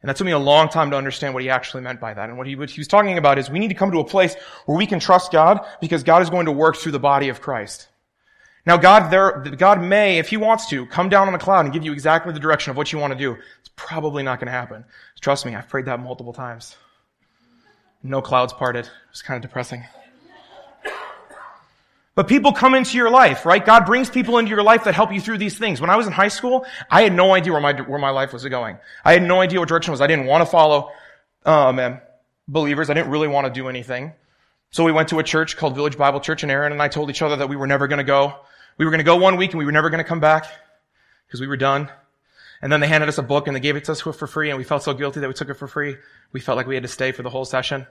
And 0.00 0.08
that 0.08 0.16
took 0.16 0.26
me 0.26 0.32
a 0.32 0.38
long 0.38 0.68
time 0.68 0.90
to 0.90 0.96
understand 0.96 1.34
what 1.34 1.42
he 1.42 1.50
actually 1.50 1.82
meant 1.82 2.00
by 2.00 2.14
that. 2.14 2.28
And 2.28 2.38
what 2.38 2.46
he, 2.46 2.54
what 2.54 2.70
he 2.70 2.80
was 2.80 2.86
talking 2.86 3.18
about 3.18 3.38
is 3.38 3.50
we 3.50 3.58
need 3.58 3.68
to 3.68 3.74
come 3.74 3.90
to 3.90 3.98
a 3.98 4.04
place 4.04 4.36
where 4.66 4.78
we 4.78 4.86
can 4.86 5.00
trust 5.00 5.32
God 5.32 5.66
because 5.80 6.04
God 6.04 6.22
is 6.22 6.30
going 6.30 6.46
to 6.46 6.52
work 6.52 6.76
through 6.76 6.92
the 6.92 7.00
body 7.00 7.28
of 7.28 7.40
Christ. 7.40 7.88
Now 8.64 8.76
God 8.76 9.10
there, 9.10 9.40
God 9.56 9.82
may, 9.82 10.18
if 10.18 10.28
He 10.28 10.36
wants 10.36 10.68
to, 10.68 10.84
come 10.86 11.08
down 11.08 11.26
on 11.26 11.34
a 11.34 11.38
cloud 11.38 11.64
and 11.64 11.72
give 11.72 11.84
you 11.84 11.92
exactly 11.92 12.32
the 12.32 12.38
direction 12.38 12.70
of 12.70 12.76
what 12.76 12.92
you 12.92 12.98
want 12.98 13.12
to 13.12 13.18
do. 13.18 13.32
It's 13.60 13.70
probably 13.76 14.22
not 14.22 14.38
going 14.40 14.46
to 14.46 14.52
happen. 14.52 14.84
Trust 15.20 15.46
me, 15.46 15.54
I've 15.54 15.68
prayed 15.68 15.86
that 15.86 16.00
multiple 16.00 16.34
times. 16.34 16.76
No 18.02 18.20
clouds 18.20 18.52
parted. 18.52 18.84
It 18.84 18.90
was 19.10 19.22
kind 19.22 19.42
of 19.42 19.48
depressing. 19.48 19.84
But 22.18 22.26
people 22.26 22.50
come 22.50 22.74
into 22.74 22.96
your 22.96 23.10
life, 23.10 23.46
right? 23.46 23.64
God 23.64 23.86
brings 23.86 24.10
people 24.10 24.38
into 24.38 24.50
your 24.50 24.64
life 24.64 24.82
that 24.82 24.94
help 24.96 25.12
you 25.12 25.20
through 25.20 25.38
these 25.38 25.56
things. 25.56 25.80
When 25.80 25.88
I 25.88 25.94
was 25.94 26.08
in 26.08 26.12
high 26.12 26.26
school, 26.26 26.66
I 26.90 27.02
had 27.02 27.12
no 27.12 27.32
idea 27.32 27.52
where 27.52 27.62
my, 27.62 27.72
where 27.82 28.00
my 28.00 28.10
life 28.10 28.32
was 28.32 28.44
going. 28.44 28.76
I 29.04 29.12
had 29.12 29.22
no 29.22 29.40
idea 29.40 29.60
what 29.60 29.68
direction 29.68 29.92
was. 29.92 30.00
I 30.00 30.08
didn't 30.08 30.26
want 30.26 30.42
to 30.42 30.46
follow, 30.46 30.90
um, 31.46 32.00
believers. 32.48 32.90
I 32.90 32.94
didn't 32.94 33.12
really 33.12 33.28
want 33.28 33.46
to 33.46 33.52
do 33.52 33.68
anything. 33.68 34.14
So 34.72 34.82
we 34.82 34.90
went 34.90 35.10
to 35.10 35.20
a 35.20 35.22
church 35.22 35.56
called 35.56 35.76
Village 35.76 35.96
Bible 35.96 36.18
Church 36.18 36.42
and 36.42 36.50
Aaron 36.50 36.72
and 36.72 36.82
I 36.82 36.88
told 36.88 37.08
each 37.08 37.22
other 37.22 37.36
that 37.36 37.48
we 37.48 37.54
were 37.54 37.68
never 37.68 37.86
going 37.86 37.98
to 37.98 38.04
go. 38.04 38.34
We 38.78 38.84
were 38.84 38.90
going 38.90 38.98
to 38.98 39.04
go 39.04 39.14
one 39.14 39.36
week 39.36 39.52
and 39.52 39.60
we 39.60 39.64
were 39.64 39.70
never 39.70 39.88
going 39.88 40.02
to 40.02 40.08
come 40.08 40.18
back 40.18 40.44
because 41.28 41.40
we 41.40 41.46
were 41.46 41.56
done. 41.56 41.88
And 42.60 42.72
then 42.72 42.80
they 42.80 42.88
handed 42.88 43.08
us 43.08 43.18
a 43.18 43.22
book 43.22 43.46
and 43.46 43.54
they 43.54 43.60
gave 43.60 43.76
it 43.76 43.84
to 43.84 43.92
us 43.92 44.00
for 44.00 44.12
free 44.12 44.50
and 44.50 44.58
we 44.58 44.64
felt 44.64 44.82
so 44.82 44.92
guilty 44.92 45.20
that 45.20 45.28
we 45.28 45.34
took 45.34 45.50
it 45.50 45.54
for 45.54 45.68
free. 45.68 45.94
We 46.32 46.40
felt 46.40 46.56
like 46.56 46.66
we 46.66 46.74
had 46.74 46.82
to 46.82 46.88
stay 46.88 47.12
for 47.12 47.22
the 47.22 47.30
whole 47.30 47.44
session. 47.44 47.86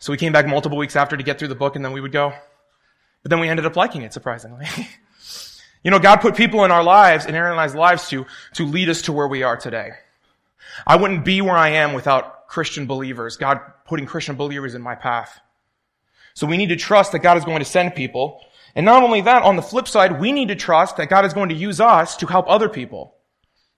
So 0.00 0.10
we 0.10 0.18
came 0.18 0.32
back 0.32 0.48
multiple 0.48 0.78
weeks 0.78 0.96
after 0.96 1.16
to 1.16 1.22
get 1.22 1.38
through 1.38 1.46
the 1.46 1.54
book 1.54 1.76
and 1.76 1.84
then 1.84 1.92
we 1.92 2.00
would 2.00 2.10
go. 2.10 2.32
But 3.26 3.30
then 3.30 3.40
we 3.40 3.48
ended 3.48 3.66
up 3.66 3.74
liking 3.74 4.02
it, 4.02 4.12
surprisingly. 4.12 4.68
you 5.82 5.90
know, 5.90 5.98
God 5.98 6.18
put 6.18 6.36
people 6.36 6.64
in 6.64 6.70
our 6.70 6.84
lives, 6.84 7.26
in 7.26 7.34
Aaron 7.34 7.50
and 7.50 7.60
I's 7.60 7.74
lives 7.74 8.08
to, 8.10 8.24
to 8.54 8.64
lead 8.64 8.88
us 8.88 9.02
to 9.02 9.12
where 9.12 9.26
we 9.26 9.42
are 9.42 9.56
today. 9.56 9.90
I 10.86 10.94
wouldn't 10.94 11.24
be 11.24 11.42
where 11.42 11.56
I 11.56 11.70
am 11.70 11.92
without 11.92 12.46
Christian 12.46 12.86
believers, 12.86 13.36
God 13.36 13.60
putting 13.84 14.06
Christian 14.06 14.36
believers 14.36 14.76
in 14.76 14.80
my 14.80 14.94
path. 14.94 15.40
So 16.34 16.46
we 16.46 16.56
need 16.56 16.68
to 16.68 16.76
trust 16.76 17.10
that 17.10 17.18
God 17.18 17.36
is 17.36 17.44
going 17.44 17.58
to 17.58 17.64
send 17.64 17.96
people. 17.96 18.44
And 18.76 18.86
not 18.86 19.02
only 19.02 19.22
that, 19.22 19.42
on 19.42 19.56
the 19.56 19.60
flip 19.62 19.88
side, 19.88 20.20
we 20.20 20.30
need 20.30 20.46
to 20.46 20.54
trust 20.54 20.96
that 20.98 21.08
God 21.08 21.24
is 21.24 21.32
going 21.32 21.48
to 21.48 21.56
use 21.56 21.80
us 21.80 22.16
to 22.18 22.26
help 22.26 22.46
other 22.48 22.68
people. 22.68 23.16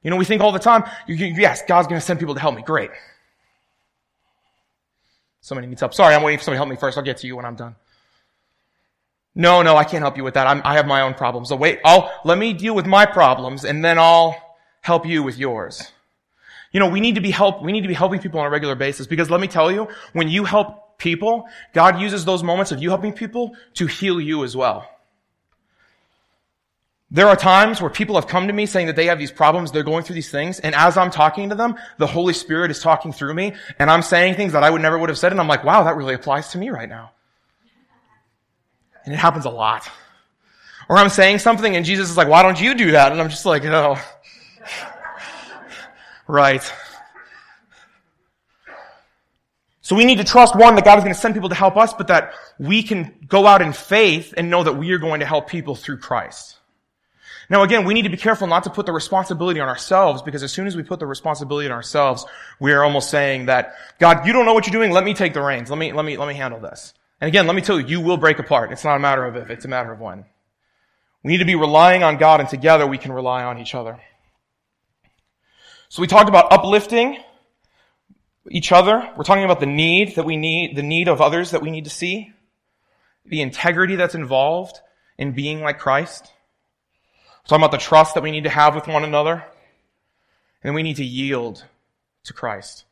You 0.02 0.11
know, 0.11 0.17
we 0.17 0.26
think 0.26 0.43
all 0.43 0.52
the 0.52 0.59
time, 0.59 0.85
yes, 1.07 1.62
God's 1.67 1.88
going 1.88 1.99
to 1.99 2.05
send 2.05 2.19
people 2.19 2.35
to 2.35 2.40
help 2.43 2.55
me. 2.55 2.61
Great. 2.61 2.90
Somebody 5.40 5.68
needs 5.68 5.81
help. 5.81 5.94
Sorry, 5.94 6.14
I'm 6.14 6.22
waiting 6.22 6.38
for 6.38 6.44
somebody 6.44 6.57
to 6.57 6.64
help 6.66 6.68
me 6.68 6.77
first. 6.77 6.99
I'll 6.99 7.05
get 7.05 7.16
to 7.16 7.27
you 7.27 7.37
when 7.37 7.46
I'm 7.46 7.57
done. 7.57 7.77
No, 9.38 9.62
no, 9.62 9.77
I 9.77 9.85
can't 9.85 10.03
help 10.03 10.16
you 10.16 10.24
with 10.24 10.35
that. 10.35 10.48
I'm, 10.48 10.61
i 10.64 10.74
have 10.74 10.87
my 10.88 11.03
own 11.03 11.14
problems. 11.14 11.48
So 11.48 11.55
wait, 11.55 11.79
I'll, 11.85 12.11
let 12.24 12.37
me 12.37 12.53
deal 12.53 12.74
with 12.74 12.87
my 12.87 13.07
problems 13.07 13.64
and 13.64 13.85
then 13.85 13.96
I'll 13.96 14.37
help 14.81 15.07
you 15.07 15.22
with 15.22 15.38
yours. 15.38 15.92
You 16.72 16.81
know, 16.81 16.88
we 16.88 16.98
need 16.98 17.14
to 17.14 17.20
be 17.20 17.31
help, 17.31 17.62
we 17.62 17.70
need 17.70 17.83
to 17.83 17.88
be 17.88 17.94
helping 17.94 18.18
people 18.18 18.40
on 18.40 18.46
a 18.46 18.51
regular 18.51 18.74
basis 18.74 19.07
because 19.07 19.31
let 19.31 19.40
me 19.40 19.46
tell 19.46 19.70
you, 19.70 19.87
when 20.12 20.29
you 20.29 20.44
help 20.44 20.98
people, 20.98 21.46
God 21.72 22.01
uses 22.01 22.24
those 22.24 22.42
moments 22.42 22.72
of 22.72 22.83
you 22.83 22.88
helping 22.88 23.12
people 23.12 23.55
to 23.74 23.87
heal 23.87 24.20
you 24.20 24.42
as 24.42 24.57
well. 24.57 24.90
There 27.12 27.29
are 27.29 27.37
times 27.37 27.81
where 27.81 27.90
people 27.90 28.16
have 28.16 28.27
come 28.27 28.48
to 28.48 28.53
me 28.53 28.66
saying 28.66 28.88
that 28.88 28.96
they 28.96 29.07
have 29.07 29.20
these 29.20 29.31
problems, 29.31 29.70
they're 29.70 29.85
going 29.85 30.03
through 30.03 30.16
these 30.16 30.33
things, 30.33 30.59
and 30.59 30.74
as 30.74 30.96
I'm 30.96 31.12
talking 31.12 31.51
to 31.51 31.55
them, 31.55 31.77
the 31.96 32.09
Holy 32.09 32.35
Spirit 32.35 32.72
is 32.72 32.81
talking 32.81 33.12
through 33.12 33.35
me, 33.35 33.55
and 33.79 33.88
I'm 33.88 34.03
saying 34.03 34.35
things 34.35 34.53
that 34.53 34.64
I 34.64 34.68
would 34.68 34.83
never 34.83 34.98
would 34.98 35.09
have 35.09 35.16
said, 35.16 35.31
and 35.31 35.40
I'm 35.40 35.48
like, 35.48 35.64
wow, 35.64 35.85
that 35.85 35.96
really 35.96 36.14
applies 36.14 36.48
to 36.48 36.59
me 36.59 36.70
right 36.70 36.88
now. 36.88 37.12
And 39.09 39.14
it 39.14 39.21
happens 39.21 39.47
a 39.47 39.51
lot. 39.51 39.90
Or 40.87 40.99
I'm 40.99 41.09
saying 41.09 41.38
something 41.38 41.75
and 41.75 41.87
Jesus 41.87 42.11
is 42.11 42.18
like, 42.18 42.29
why 42.29 42.42
don't 42.42 42.61
you 42.61 42.75
do 42.75 42.90
that? 42.90 43.11
And 43.11 43.18
I'm 43.18 43.31
just 43.31 43.47
like, 43.47 43.64
oh. 43.64 43.97
right. 46.27 46.62
So 49.81 49.97
we 49.97 50.05
need 50.05 50.18
to 50.18 50.25
trust 50.25 50.55
one 50.55 50.75
that 50.75 50.85
God 50.85 50.99
is 50.99 51.05
going 51.05 51.14
to 51.14 51.18
send 51.18 51.33
people 51.33 51.49
to 51.49 51.55
help 51.55 51.79
us, 51.79 51.94
but 51.94 52.09
that 52.09 52.35
we 52.59 52.83
can 52.83 53.14
go 53.27 53.47
out 53.47 53.62
in 53.62 53.73
faith 53.73 54.35
and 54.37 54.51
know 54.51 54.62
that 54.62 54.75
we 54.75 54.92
are 54.92 54.99
going 54.99 55.21
to 55.21 55.27
help 55.27 55.49
people 55.49 55.75
through 55.75 56.01
Christ. 56.01 56.59
Now 57.49 57.62
again, 57.62 57.87
we 57.87 57.94
need 57.94 58.03
to 58.03 58.11
be 58.11 58.18
careful 58.18 58.47
not 58.47 58.64
to 58.64 58.71
put 58.71 58.85
the 58.85 58.92
responsibility 58.92 59.59
on 59.59 59.68
ourselves 59.68 60.21
because 60.21 60.42
as 60.42 60.53
soon 60.53 60.66
as 60.66 60.77
we 60.77 60.83
put 60.83 61.01
the 61.01 61.07
responsibility 61.07 61.66
on 61.66 61.73
ourselves, 61.73 62.27
we 62.61 62.73
are 62.73 62.85
almost 62.85 63.09
saying 63.09 63.47
that, 63.47 63.75
God, 63.99 64.27
you 64.27 64.35
don't 64.35 64.44
know 64.44 64.53
what 64.53 64.66
you're 64.66 64.79
doing, 64.79 64.90
let 64.90 65.05
me 65.05 65.14
take 65.14 65.33
the 65.33 65.40
reins. 65.40 65.71
Let 65.71 65.79
me, 65.79 65.94
let 65.94 66.05
me, 66.05 66.18
let 66.18 66.29
me 66.29 66.35
handle 66.35 66.61
this. 66.61 66.92
And 67.20 67.28
again, 67.28 67.46
let 67.46 67.57
me 67.57 67.62
tell 67.62 67.81
you, 67.81 67.87
you 67.87 68.00
will 68.00 68.16
break 68.16 68.38
apart. 68.38 68.70
It's 68.72 68.85
not 68.85 68.96
a 68.96 69.00
matter 69.00 69.24
of 69.24 69.37
if, 69.37 69.50
it's 69.50 69.64
a 69.64 69.68
matter 69.68 69.92
of 69.92 70.00
when. 70.00 70.24
We 71.22 71.33
need 71.33 71.38
to 71.38 71.44
be 71.44 71.57
relying 71.57 72.02
on 72.02 72.16
God 72.16 72.40
and 72.40 72.48
together 72.48 72.87
we 72.87 72.98
can 72.98 73.12
rely 73.12 73.42
on 73.42 73.59
each 73.59 73.74
other. 73.74 74.00
So 75.88 76.00
we 76.00 76.07
talked 76.07 76.28
about 76.28 76.52
uplifting 76.52 77.18
each 78.50 78.72
other. 78.72 79.12
We're 79.16 79.24
talking 79.24 79.44
about 79.44 79.61
the 79.61 79.66
need 79.66 80.14
that 80.16 80.24
we 80.24 80.37
need, 80.37 80.76
the 80.76 80.83
need 80.83 81.09
of 81.09 81.20
others 81.20 81.50
that 81.50 81.62
we 81.62 81.70
need 81.70 81.85
to 81.85 81.90
see, 81.90 82.33
the 83.26 83.42
integrity 83.42 83.96
that's 83.96 84.14
involved 84.14 84.78
in 85.16 85.33
being 85.33 85.61
like 85.61 85.78
Christ. 85.78 86.31
We're 87.42 87.48
talking 87.48 87.64
about 87.64 87.72
the 87.72 87.85
trust 87.85 88.14
that 88.14 88.22
we 88.22 88.31
need 88.31 88.44
to 88.44 88.50
have 88.50 88.74
with 88.74 88.87
one 88.87 89.02
another. 89.02 89.44
And 90.62 90.74
we 90.74 90.83
need 90.83 90.96
to 90.96 91.04
yield 91.04 91.64
to 92.24 92.33
Christ. 92.33 92.85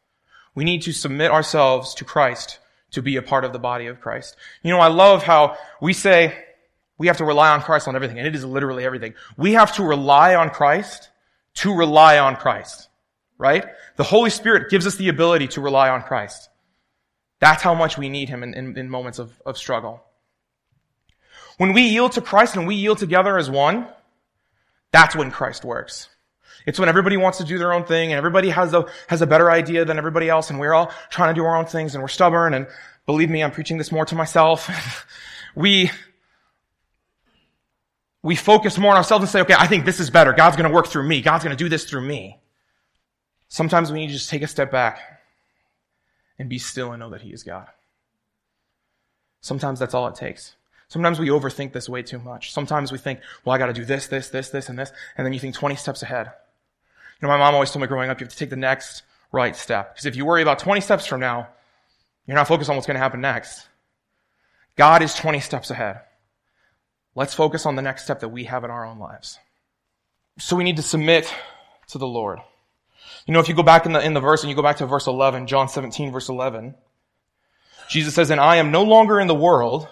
We 0.55 0.65
need 0.65 0.83
to 0.83 0.93
submit 0.93 1.31
ourselves 1.31 1.95
to 1.95 2.05
Christ 2.05 2.59
to 2.97 3.03
be 3.03 3.17
a 3.17 3.23
part 3.23 3.45
of 3.45 3.53
the 3.53 3.59
body 3.59 3.87
of 3.87 4.01
Christ. 4.01 4.37
You 4.63 4.73
know, 4.73 4.81
I 4.81 4.89
love 4.89 5.23
how 5.23 5.57
we 5.81 5.93
say 5.93 6.35
we 6.99 7.07
have 7.07 7.19
to 7.19 7.25
rely 7.25 7.51
on 7.51 7.63
Christ 7.63 7.87
on 7.89 7.95
everything, 7.95 8.19
and 8.19 8.27
it 8.27 8.35
is 8.35 8.45
literally 8.45 8.85
everything. 8.85 9.15
We 9.37 9.53
have 9.53 9.75
to 9.77 9.83
rely 9.83 10.35
on 10.35 10.51
Christ 10.51 11.11
to 11.57 11.75
rely 11.75 12.19
on 12.19 12.37
Christ, 12.37 12.89
right? 13.39 13.67
The 13.97 14.05
Holy 14.05 14.31
Spirit 14.31 14.71
gives 14.71 14.87
us 14.87 14.97
the 14.97 15.09
ability 15.09 15.49
to 15.49 15.61
rely 15.61 15.91
on 15.91 16.03
Christ. 16.03 16.49
That's 17.39 17.63
how 17.63 17.75
much 17.75 17.99
we 17.99 18.09
need 18.09 18.29
Him 18.29 18.43
in, 18.43 18.55
in, 18.55 18.79
in 18.79 18.91
moments 18.91 19.19
of, 19.19 19.31
of 19.45 19.59
struggle. 19.59 20.03
When 21.59 21.75
we 21.75 21.83
yield 21.83 22.13
to 22.13 22.23
Christ 22.23 22.57
and 22.57 22.67
we 22.67 22.75
yield 22.75 22.99
together 22.99 23.39
as 23.39 23.51
one, 23.51 23.89
that's 24.91 25.15
when 25.15 25.31
Christ 25.31 25.65
works. 25.65 26.09
It's 26.65 26.79
when 26.79 26.89
everybody 26.89 27.17
wants 27.17 27.39
to 27.39 27.45
do 27.45 27.59
their 27.59 27.73
own 27.73 27.85
thing 27.85 28.13
and 28.13 28.19
everybody 28.19 28.51
has 28.51 28.73
a, 28.73 28.87
has 29.09 29.23
a 29.23 29.27
better 29.27 29.51
idea 29.51 29.85
than 29.85 29.99
everybody 29.99 30.29
else 30.29 30.51
and 30.51 30.59
we're 30.59 30.75
all 30.75 30.93
trying 31.11 31.35
to 31.35 31.41
do 31.41 31.45
our 31.45 31.57
own 31.57 31.67
things 31.67 31.95
and 31.95 32.03
we're 32.03 32.09
stubborn 32.09 32.55
and 32.55 32.67
believe 33.07 33.31
me, 33.31 33.43
I'm 33.43 33.53
preaching 33.53 33.79
this 33.79 33.93
more 33.93 34.05
to 34.07 34.15
myself. 34.15 35.07
we, 35.55 35.91
we 38.23 38.35
focus 38.35 38.79
more 38.79 38.91
on 38.91 38.97
ourselves 38.97 39.23
and 39.23 39.31
say, 39.31 39.41
okay, 39.43 39.55
I 39.57 39.67
think 39.67 39.85
this 39.85 40.01
is 40.01 40.11
better. 40.11 40.33
God's 40.33 40.57
going 40.57 40.69
to 40.69 40.75
work 40.75 40.89
through 40.89 41.07
me. 41.07 41.23
God's 41.23 41.45
going 41.45 41.57
to 41.57 41.65
do 41.65 41.69
this 41.69 41.85
through 41.85 42.03
me. 42.03 42.41
Sometimes 43.49 43.93
we 43.93 44.01
need 44.01 44.09
to 44.09 44.15
just 44.15 44.29
take 44.29 44.43
a 44.43 44.49
step 44.49 44.73
back 44.73 45.01
and 46.39 46.49
be 46.49 46.59
still 46.59 46.93
and 46.93 47.01
know 47.01 47.11
that 47.11 47.23
He 47.23 47.33
is 47.33 47.43
God. 47.43 47.69
Sometimes 49.41 49.79
that's 49.79 49.95
all 49.95 50.09
it 50.09 50.17
takes. 50.17 50.57
Sometimes 50.89 51.19
we 51.19 51.29
overthink 51.29 51.73
this 51.73 51.89
way 51.89 52.03
too 52.03 52.19
much. 52.19 52.53
Sometimes 52.53 52.93
we 52.93 52.99
think, 52.99 53.21
well, 53.45 53.55
I 53.55 53.59
got 53.59 53.67
to 53.67 53.73
do 53.73 53.85
this, 53.85 54.07
this, 54.07 54.29
this, 54.29 54.51
this, 54.51 54.69
and 54.69 54.79
this, 54.79 54.91
and 55.17 55.25
then 55.25 55.33
you 55.33 55.41
think 55.41 55.55
20 55.55 55.77
steps 55.77 56.03
ahead. 56.03 56.33
You 57.21 57.27
know, 57.27 57.33
my 57.33 57.39
mom 57.39 57.55
always 57.55 57.71
told 57.71 57.83
me 57.83 57.89
growing 57.89 58.11
up, 58.11 58.21
you 58.21 58.25
have 58.25 58.33
to 58.33 58.39
take 58.39 58.51
the 58.51 58.57
next 58.57 59.03
right 59.33 59.57
step. 59.57 59.95
Because 59.95 60.07
if 60.07 60.17
you 60.17 60.25
worry 60.25 60.43
about 60.43 60.59
20 60.59 60.81
steps 60.81 61.07
from 61.07 61.21
now, 61.21 61.49
you're 62.27 62.37
not 62.37 62.49
focused 62.49 62.69
on 62.69 62.77
what's 62.77 62.87
going 62.87 62.97
to 62.97 63.01
happen 63.01 63.21
next. 63.21 63.67
God 64.77 65.03
is 65.03 65.15
20 65.15 65.41
steps 65.41 65.71
ahead. 65.71 66.01
Let's 67.15 67.33
focus 67.33 67.65
on 67.65 67.77
the 67.77 67.83
next 67.83 68.05
step 68.05 68.21
that 68.21 68.29
we 68.29 68.45
have 68.45 68.65
in 68.65 68.71
our 68.71 68.85
own 68.85 68.99
lives. 68.99 69.39
So 70.39 70.55
we 70.55 70.65
need 70.65 70.77
to 70.77 70.83
submit 70.83 71.33
to 71.89 71.99
the 71.99 72.07
Lord. 72.07 72.41
You 73.27 73.33
know, 73.33 73.41
if 73.41 73.49
you 73.49 73.55
go 73.55 73.63
back 73.63 73.87
in 73.87 73.93
the, 73.93 74.05
in 74.05 74.13
the 74.13 74.21
verse 74.21 74.43
and 74.43 74.51
you 74.51 74.57
go 74.57 74.63
back 74.63 74.77
to 74.79 74.87
verse 74.87 75.07
11, 75.07 75.47
John 75.47 75.69
17 75.69 76.13
verse 76.13 76.29
11, 76.29 76.75
Jesus 77.89 78.15
says, 78.15 78.31
and 78.31 78.41
I 78.41 78.57
am 78.57 78.71
no 78.71 78.83
longer 78.83 79.19
in 79.19 79.29
the 79.29 79.35
world, 79.35 79.89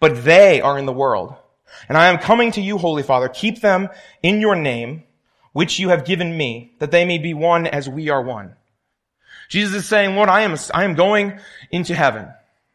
but 0.00 0.24
they 0.24 0.60
are 0.60 0.78
in 0.78 0.86
the 0.86 0.92
world. 0.92 1.34
And 1.88 1.96
I 1.96 2.08
am 2.08 2.18
coming 2.18 2.50
to 2.52 2.60
you, 2.60 2.78
Holy 2.78 3.02
Father. 3.02 3.28
Keep 3.28 3.60
them 3.60 3.88
in 4.22 4.40
your 4.40 4.56
name, 4.56 5.04
which 5.58 5.80
you 5.80 5.88
have 5.88 6.04
given 6.04 6.36
me, 6.36 6.70
that 6.78 6.92
they 6.92 7.04
may 7.04 7.18
be 7.18 7.34
one 7.34 7.66
as 7.66 7.88
we 7.88 8.10
are 8.10 8.22
one. 8.22 8.54
Jesus 9.48 9.74
is 9.74 9.86
saying, 9.86 10.14
Lord, 10.14 10.28
I 10.28 10.42
am, 10.42 10.56
I 10.72 10.84
am 10.84 10.94
going 10.94 11.40
into 11.72 11.96
heaven. 11.96 12.28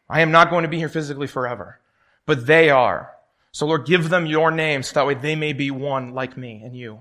I 0.06 0.20
am 0.20 0.32
not 0.32 0.50
going 0.50 0.64
to 0.64 0.68
be 0.68 0.76
here 0.76 0.90
physically 0.90 1.26
forever, 1.26 1.80
but 2.26 2.46
they 2.46 2.68
are. 2.68 3.10
So 3.52 3.64
Lord, 3.64 3.86
give 3.86 4.10
them 4.10 4.26
your 4.26 4.50
name 4.50 4.82
so 4.82 4.92
that 4.92 5.06
way 5.06 5.14
they 5.14 5.34
may 5.34 5.54
be 5.54 5.70
one 5.70 6.12
like 6.12 6.36
me 6.36 6.60
and 6.62 6.76
you. 6.76 7.00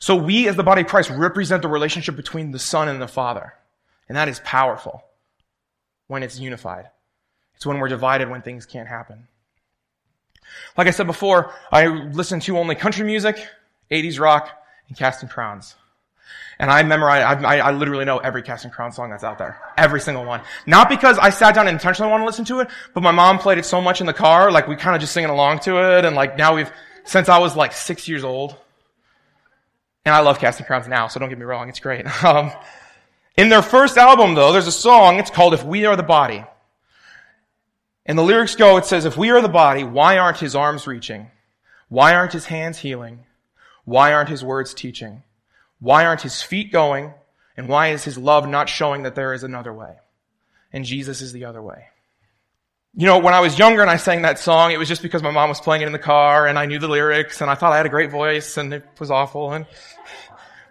So 0.00 0.14
we 0.16 0.46
as 0.48 0.56
the 0.56 0.62
body 0.62 0.82
of 0.82 0.88
Christ 0.88 1.08
represent 1.08 1.62
the 1.62 1.68
relationship 1.68 2.14
between 2.14 2.50
the 2.50 2.58
Son 2.58 2.88
and 2.88 3.00
the 3.00 3.08
Father. 3.08 3.54
And 4.06 4.18
that 4.18 4.28
is 4.28 4.38
powerful 4.40 5.02
when 6.08 6.22
it's 6.22 6.38
unified. 6.38 6.90
It's 7.56 7.64
when 7.64 7.78
we're 7.78 7.88
divided 7.88 8.28
when 8.28 8.42
things 8.42 8.66
can't 8.66 8.86
happen. 8.86 9.28
Like 10.76 10.88
I 10.88 10.90
said 10.90 11.06
before, 11.06 11.54
I 11.72 11.86
listen 11.86 12.40
to 12.40 12.58
only 12.58 12.74
country 12.74 13.06
music, 13.06 13.48
80s 13.90 14.20
rock, 14.20 14.57
and 14.88 14.96
Casting 14.96 15.28
Crowns. 15.28 15.74
And 16.58 16.70
I 16.70 16.82
memorize, 16.82 17.22
I, 17.44 17.58
I, 17.58 17.70
literally 17.70 18.04
know 18.04 18.18
every 18.18 18.42
Casting 18.42 18.70
Crown 18.70 18.90
song 18.90 19.10
that's 19.10 19.22
out 19.22 19.38
there. 19.38 19.60
Every 19.76 20.00
single 20.00 20.24
one. 20.24 20.42
Not 20.66 20.88
because 20.88 21.16
I 21.16 21.30
sat 21.30 21.54
down 21.54 21.68
and 21.68 21.74
intentionally 21.74 22.10
want 22.10 22.22
to 22.22 22.26
listen 22.26 22.44
to 22.46 22.60
it, 22.60 22.68
but 22.94 23.02
my 23.02 23.12
mom 23.12 23.38
played 23.38 23.58
it 23.58 23.64
so 23.64 23.80
much 23.80 24.00
in 24.00 24.06
the 24.06 24.12
car, 24.12 24.50
like 24.50 24.66
we 24.66 24.74
kind 24.74 24.96
of 24.96 25.00
just 25.00 25.12
singing 25.12 25.30
along 25.30 25.60
to 25.60 25.76
it, 25.96 26.04
and 26.04 26.16
like 26.16 26.36
now 26.36 26.56
we've, 26.56 26.70
since 27.04 27.28
I 27.28 27.38
was 27.38 27.54
like 27.54 27.72
six 27.72 28.08
years 28.08 28.24
old. 28.24 28.56
And 30.04 30.14
I 30.14 30.20
love 30.20 30.40
Casting 30.40 30.66
Crowns 30.66 30.88
now, 30.88 31.06
so 31.06 31.20
don't 31.20 31.28
get 31.28 31.38
me 31.38 31.44
wrong, 31.44 31.68
it's 31.68 31.80
great. 31.80 32.06
Um, 32.24 32.50
in 33.36 33.50
their 33.50 33.62
first 33.62 33.96
album 33.96 34.34
though, 34.34 34.50
there's 34.50 34.66
a 34.66 34.72
song, 34.72 35.20
it's 35.20 35.30
called 35.30 35.54
If 35.54 35.62
We 35.62 35.86
Are 35.86 35.94
the 35.94 36.02
Body. 36.02 36.44
And 38.04 38.18
the 38.18 38.22
lyrics 38.22 38.56
go, 38.56 38.78
it 38.78 38.86
says, 38.86 39.04
If 39.04 39.16
we 39.16 39.30
are 39.30 39.40
the 39.40 39.48
body, 39.48 39.84
why 39.84 40.18
aren't 40.18 40.38
his 40.38 40.56
arms 40.56 40.88
reaching? 40.88 41.30
Why 41.88 42.14
aren't 42.14 42.32
his 42.32 42.46
hands 42.46 42.78
healing? 42.78 43.26
Why 43.88 44.12
aren't 44.12 44.28
his 44.28 44.44
words 44.44 44.74
teaching? 44.74 45.22
Why 45.80 46.04
aren't 46.04 46.20
his 46.20 46.42
feet 46.42 46.70
going? 46.70 47.14
And 47.56 47.70
why 47.70 47.88
is 47.88 48.04
his 48.04 48.18
love 48.18 48.46
not 48.46 48.68
showing 48.68 49.04
that 49.04 49.14
there 49.14 49.32
is 49.32 49.44
another 49.44 49.72
way? 49.72 49.96
And 50.74 50.84
Jesus 50.84 51.22
is 51.22 51.32
the 51.32 51.46
other 51.46 51.62
way. 51.62 51.86
You 52.94 53.06
know, 53.06 53.18
when 53.18 53.32
I 53.32 53.40
was 53.40 53.58
younger 53.58 53.80
and 53.80 53.90
I 53.90 53.96
sang 53.96 54.22
that 54.22 54.38
song, 54.38 54.72
it 54.72 54.78
was 54.78 54.88
just 54.88 55.00
because 55.00 55.22
my 55.22 55.30
mom 55.30 55.48
was 55.48 55.58
playing 55.58 55.80
it 55.80 55.86
in 55.86 55.92
the 55.92 55.98
car 55.98 56.46
and 56.46 56.58
I 56.58 56.66
knew 56.66 56.78
the 56.78 56.86
lyrics 56.86 57.40
and 57.40 57.50
I 57.50 57.54
thought 57.54 57.72
I 57.72 57.78
had 57.78 57.86
a 57.86 57.88
great 57.88 58.10
voice 58.10 58.58
and 58.58 58.74
it 58.74 58.84
was 59.00 59.10
awful 59.10 59.54
and 59.54 59.64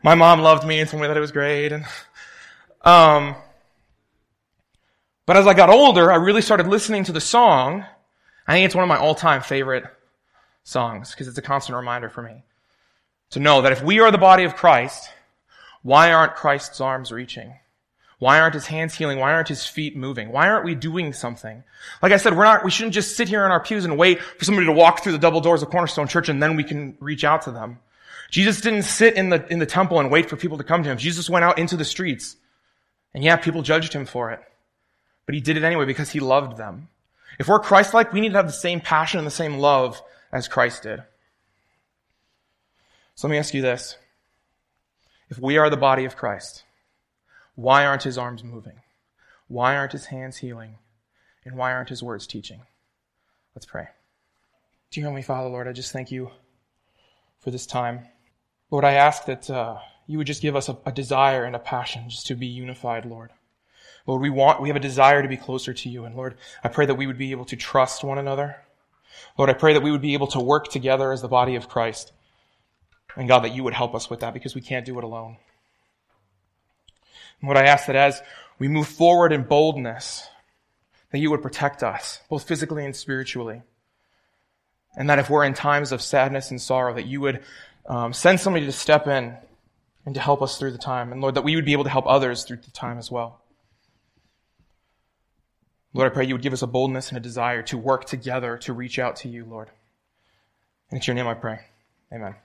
my 0.04 0.14
mom 0.14 0.42
loved 0.42 0.64
me 0.64 0.80
and 0.80 0.88
told 0.88 1.02
me 1.02 1.08
that 1.08 1.18
it 1.18 1.22
was 1.22 1.32
great 1.32 1.72
and, 1.72 1.86
um, 2.84 3.36
but 5.26 5.38
as 5.38 5.48
I 5.48 5.56
got 5.56 5.72
older, 5.72 6.12
I 6.12 6.18
really 6.18 6.44
started 6.44 6.68
listening 6.68 7.04
to 7.06 7.12
the 7.12 7.22
song. 7.22 7.84
I 8.48 8.54
think 8.54 8.68
it's 8.68 8.76
one 8.76 8.84
of 8.84 8.90
my 8.90 8.98
all-time 8.98 9.42
favorite 9.42 9.86
songs 10.64 11.10
because 11.10 11.28
it's 11.28 11.40
a 11.40 11.42
constant 11.42 11.78
reminder 11.78 12.10
for 12.10 12.22
me 12.22 12.44
to 13.32 13.40
know 13.40 13.62
that 13.62 13.72
if 13.72 13.84
we 13.84 14.00
are 14.00 14.12
the 14.12 14.18
body 14.18 14.44
of 14.44 14.56
Christ, 14.56 15.10
why 15.82 16.12
aren't 16.12 16.36
Christ's 16.36 16.82
arms 16.82 17.12
reaching? 17.12 17.54
Why 18.20 18.40
aren't 18.40 18.56
his 18.56 18.66
hands 18.66 18.96
healing? 18.96 19.20
Why 19.20 19.34
aren't 19.34 19.48
his 19.48 19.66
feet 19.66 19.96
moving? 19.96 20.32
Why 20.32 20.50
aren't 20.50 20.66
we 20.66 20.74
doing 20.74 21.14
something? 21.14 21.64
Like 22.02 22.12
I 22.12 22.18
said, 22.18 22.36
we're 22.36 22.46
not, 22.46 22.66
we 22.66 22.72
shouldn't 22.72 22.96
just 22.96 23.16
sit 23.16 23.30
here 23.30 23.46
in 23.46 23.52
our 23.52 23.64
pews 23.64 23.86
and 23.86 23.98
wait 23.98 24.20
for 24.22 24.44
somebody 24.44 24.66
to 24.66 24.74
walk 24.74 25.04
through 25.04 25.12
the 25.12 25.20
double 25.20 25.40
doors 25.40 25.62
of 25.62 25.70
Cornerstone 25.70 26.08
Church 26.08 26.28
and 26.28 26.42
then 26.42 26.56
we 26.56 26.64
can 26.64 26.98
reach 27.00 27.24
out 27.24 27.44
to 27.44 27.52
them. 27.52 27.80
Jesus 28.32 28.60
didn't 28.60 28.84
sit 28.84 29.16
in 29.16 29.30
the, 29.30 29.46
in 29.52 29.60
the 29.60 29.66
temple 29.66 30.00
and 30.00 30.10
wait 30.10 30.30
for 30.30 30.36
people 30.36 30.58
to 30.58 30.64
come 30.64 30.84
to 30.84 30.90
him. 30.90 30.98
Jesus 30.98 31.30
went 31.30 31.46
out 31.46 31.60
into 31.60 31.78
the 31.78 31.86
streets. 31.86 32.36
And 33.14 33.24
yeah, 33.24 33.36
people 33.36 33.62
judged 33.62 33.94
him 33.94 34.06
for 34.06 34.32
it. 34.32 34.40
But 35.26 35.36
he 35.36 35.42
did 35.42 35.56
it 35.56 35.64
anyway 35.64 35.86
because 35.86 36.10
he 36.10 36.20
loved 36.20 36.58
them. 36.58 36.90
If 37.40 37.48
we're 37.48 37.60
Christ-like, 37.60 38.14
we 38.14 38.22
need 38.22 38.32
to 38.32 38.38
have 38.38 38.48
the 38.48 38.52
same 38.52 38.82
passion 38.82 39.20
and 39.20 39.28
the 39.28 39.32
same 39.32 39.60
love 39.60 40.02
as 40.32 40.48
Christ 40.48 40.84
did. 40.84 41.04
So 43.18 43.28
let 43.28 43.32
me 43.32 43.40
ask 43.40 43.56
you 43.56 43.64
this. 43.64 43.98
If 45.28 45.40
we 45.40 45.58
are 45.58 45.72
the 45.72 45.76
body 45.76 46.06
of 46.06 46.16
Christ, 46.16 46.64
why 47.56 47.84
aren't 47.84 48.04
his 48.04 48.16
arms 48.16 48.44
moving? 48.44 48.80
Why 49.48 49.76
aren't 49.76 49.94
his 49.94 50.06
hands 50.06 50.38
healing? 50.38 50.76
And 51.44 51.56
why 51.58 51.74
aren't 51.74 51.90
his 51.90 52.04
words 52.04 52.28
teaching? 52.28 52.62
Let's 53.56 53.66
pray. 53.66 53.88
Dear 54.92 55.06
Heavenly 55.06 55.24
Father, 55.24 55.50
Lord, 55.50 55.68
I 55.68 55.74
just 55.74 55.92
thank 55.92 56.12
you 56.12 56.30
for 57.40 57.50
this 57.50 57.66
time. 57.66 58.06
Lord, 58.70 58.86
I 58.86 58.94
ask 58.94 59.26
that 59.26 59.50
uh, 59.50 59.80
you 60.06 60.20
would 60.20 60.28
just 60.28 60.44
give 60.44 60.56
us 60.56 60.70
a, 60.70 60.78
a 60.86 60.92
desire 60.92 61.44
and 61.44 61.56
a 61.56 61.60
passion 61.60 62.12
just 62.12 62.28
to 62.28 62.36
be 62.36 62.46
unified, 62.46 63.04
Lord. 63.04 63.32
Lord, 64.06 64.22
we 64.22 64.30
want, 64.30 64.62
we 64.62 64.70
have 64.70 64.78
a 64.78 64.80
desire 64.80 65.24
to 65.24 65.28
be 65.28 65.38
closer 65.38 65.74
to 65.74 65.90
you. 65.90 66.06
And 66.06 66.16
Lord, 66.16 66.36
I 66.64 66.68
pray 66.68 66.86
that 66.86 66.94
we 66.94 67.08
would 67.08 67.18
be 67.18 67.32
able 67.32 67.46
to 67.46 67.56
trust 67.56 68.04
one 68.04 68.20
another. 68.20 68.58
Lord, 69.40 69.50
I 69.50 69.54
pray 69.54 69.74
that 69.74 69.82
we 69.82 69.90
would 69.90 70.02
be 70.02 70.14
able 70.14 70.28
to 70.28 70.40
work 70.40 70.68
together 70.68 71.12
as 71.12 71.24
the 71.24 71.28
body 71.28 71.56
of 71.56 71.68
Christ. 71.68 72.14
And 73.18 73.28
God, 73.28 73.40
that 73.40 73.56
you 73.56 73.64
would 73.64 73.74
help 73.74 73.96
us 73.96 74.10
with 74.10 74.20
that 74.22 74.34
because 74.34 74.54
we 74.54 74.62
can't 74.62 74.86
do 74.86 74.98
it 75.00 75.04
alone. 75.04 75.38
And 77.42 77.48
what 77.48 77.58
I 77.58 77.66
ask 77.66 77.88
that 77.88 77.96
as 77.96 78.22
we 78.60 78.68
move 78.68 78.88
forward 78.88 79.34
in 79.34 79.44
boldness, 79.44 80.28
that 81.12 81.18
you 81.18 81.32
would 81.32 81.42
protect 81.42 81.84
us, 81.84 82.22
both 82.30 82.48
physically 82.48 82.86
and 82.86 82.96
spiritually. 82.96 83.64
And 84.96 85.10
that 85.10 85.20
if 85.20 85.30
we're 85.30 85.44
in 85.44 85.54
times 85.54 85.92
of 85.92 86.02
sadness 86.02 86.52
and 86.52 86.62
sorrow, 86.62 86.94
that 86.94 87.08
you 87.08 87.20
would 87.22 87.44
um, 87.88 88.14
send 88.14 88.40
somebody 88.40 88.66
to 88.66 88.72
step 88.72 89.08
in 89.08 89.36
and 90.06 90.16
to 90.16 90.22
help 90.22 90.42
us 90.42 90.58
through 90.58 90.72
the 90.72 90.78
time. 90.78 91.12
And 91.12 91.20
Lord, 91.20 91.36
that 91.36 91.44
we 91.44 91.56
would 91.56 91.66
be 91.66 91.74
able 91.74 91.84
to 91.86 91.90
help 91.90 92.06
others 92.08 92.44
through 92.44 92.58
the 92.58 92.72
time 92.72 92.98
as 92.98 93.12
well. 93.12 93.42
Lord, 95.94 96.12
I 96.12 96.14
pray 96.14 96.26
you 96.26 96.36
would 96.36 96.44
give 96.44 96.54
us 96.54 96.62
a 96.62 96.68
boldness 96.68 97.10
and 97.10 97.18
a 97.18 97.22
desire 97.22 97.64
to 97.64 97.78
work 97.78 98.06
together 98.06 98.58
to 98.60 98.74
reach 98.74 99.00
out 99.00 99.18
to 99.18 99.30
you, 99.30 99.46
Lord. 99.46 99.70
And 100.92 100.98
it's 100.98 101.08
your 101.08 101.16
name 101.16 101.28
I 101.28 101.34
pray. 101.34 101.62
Amen. 102.14 102.36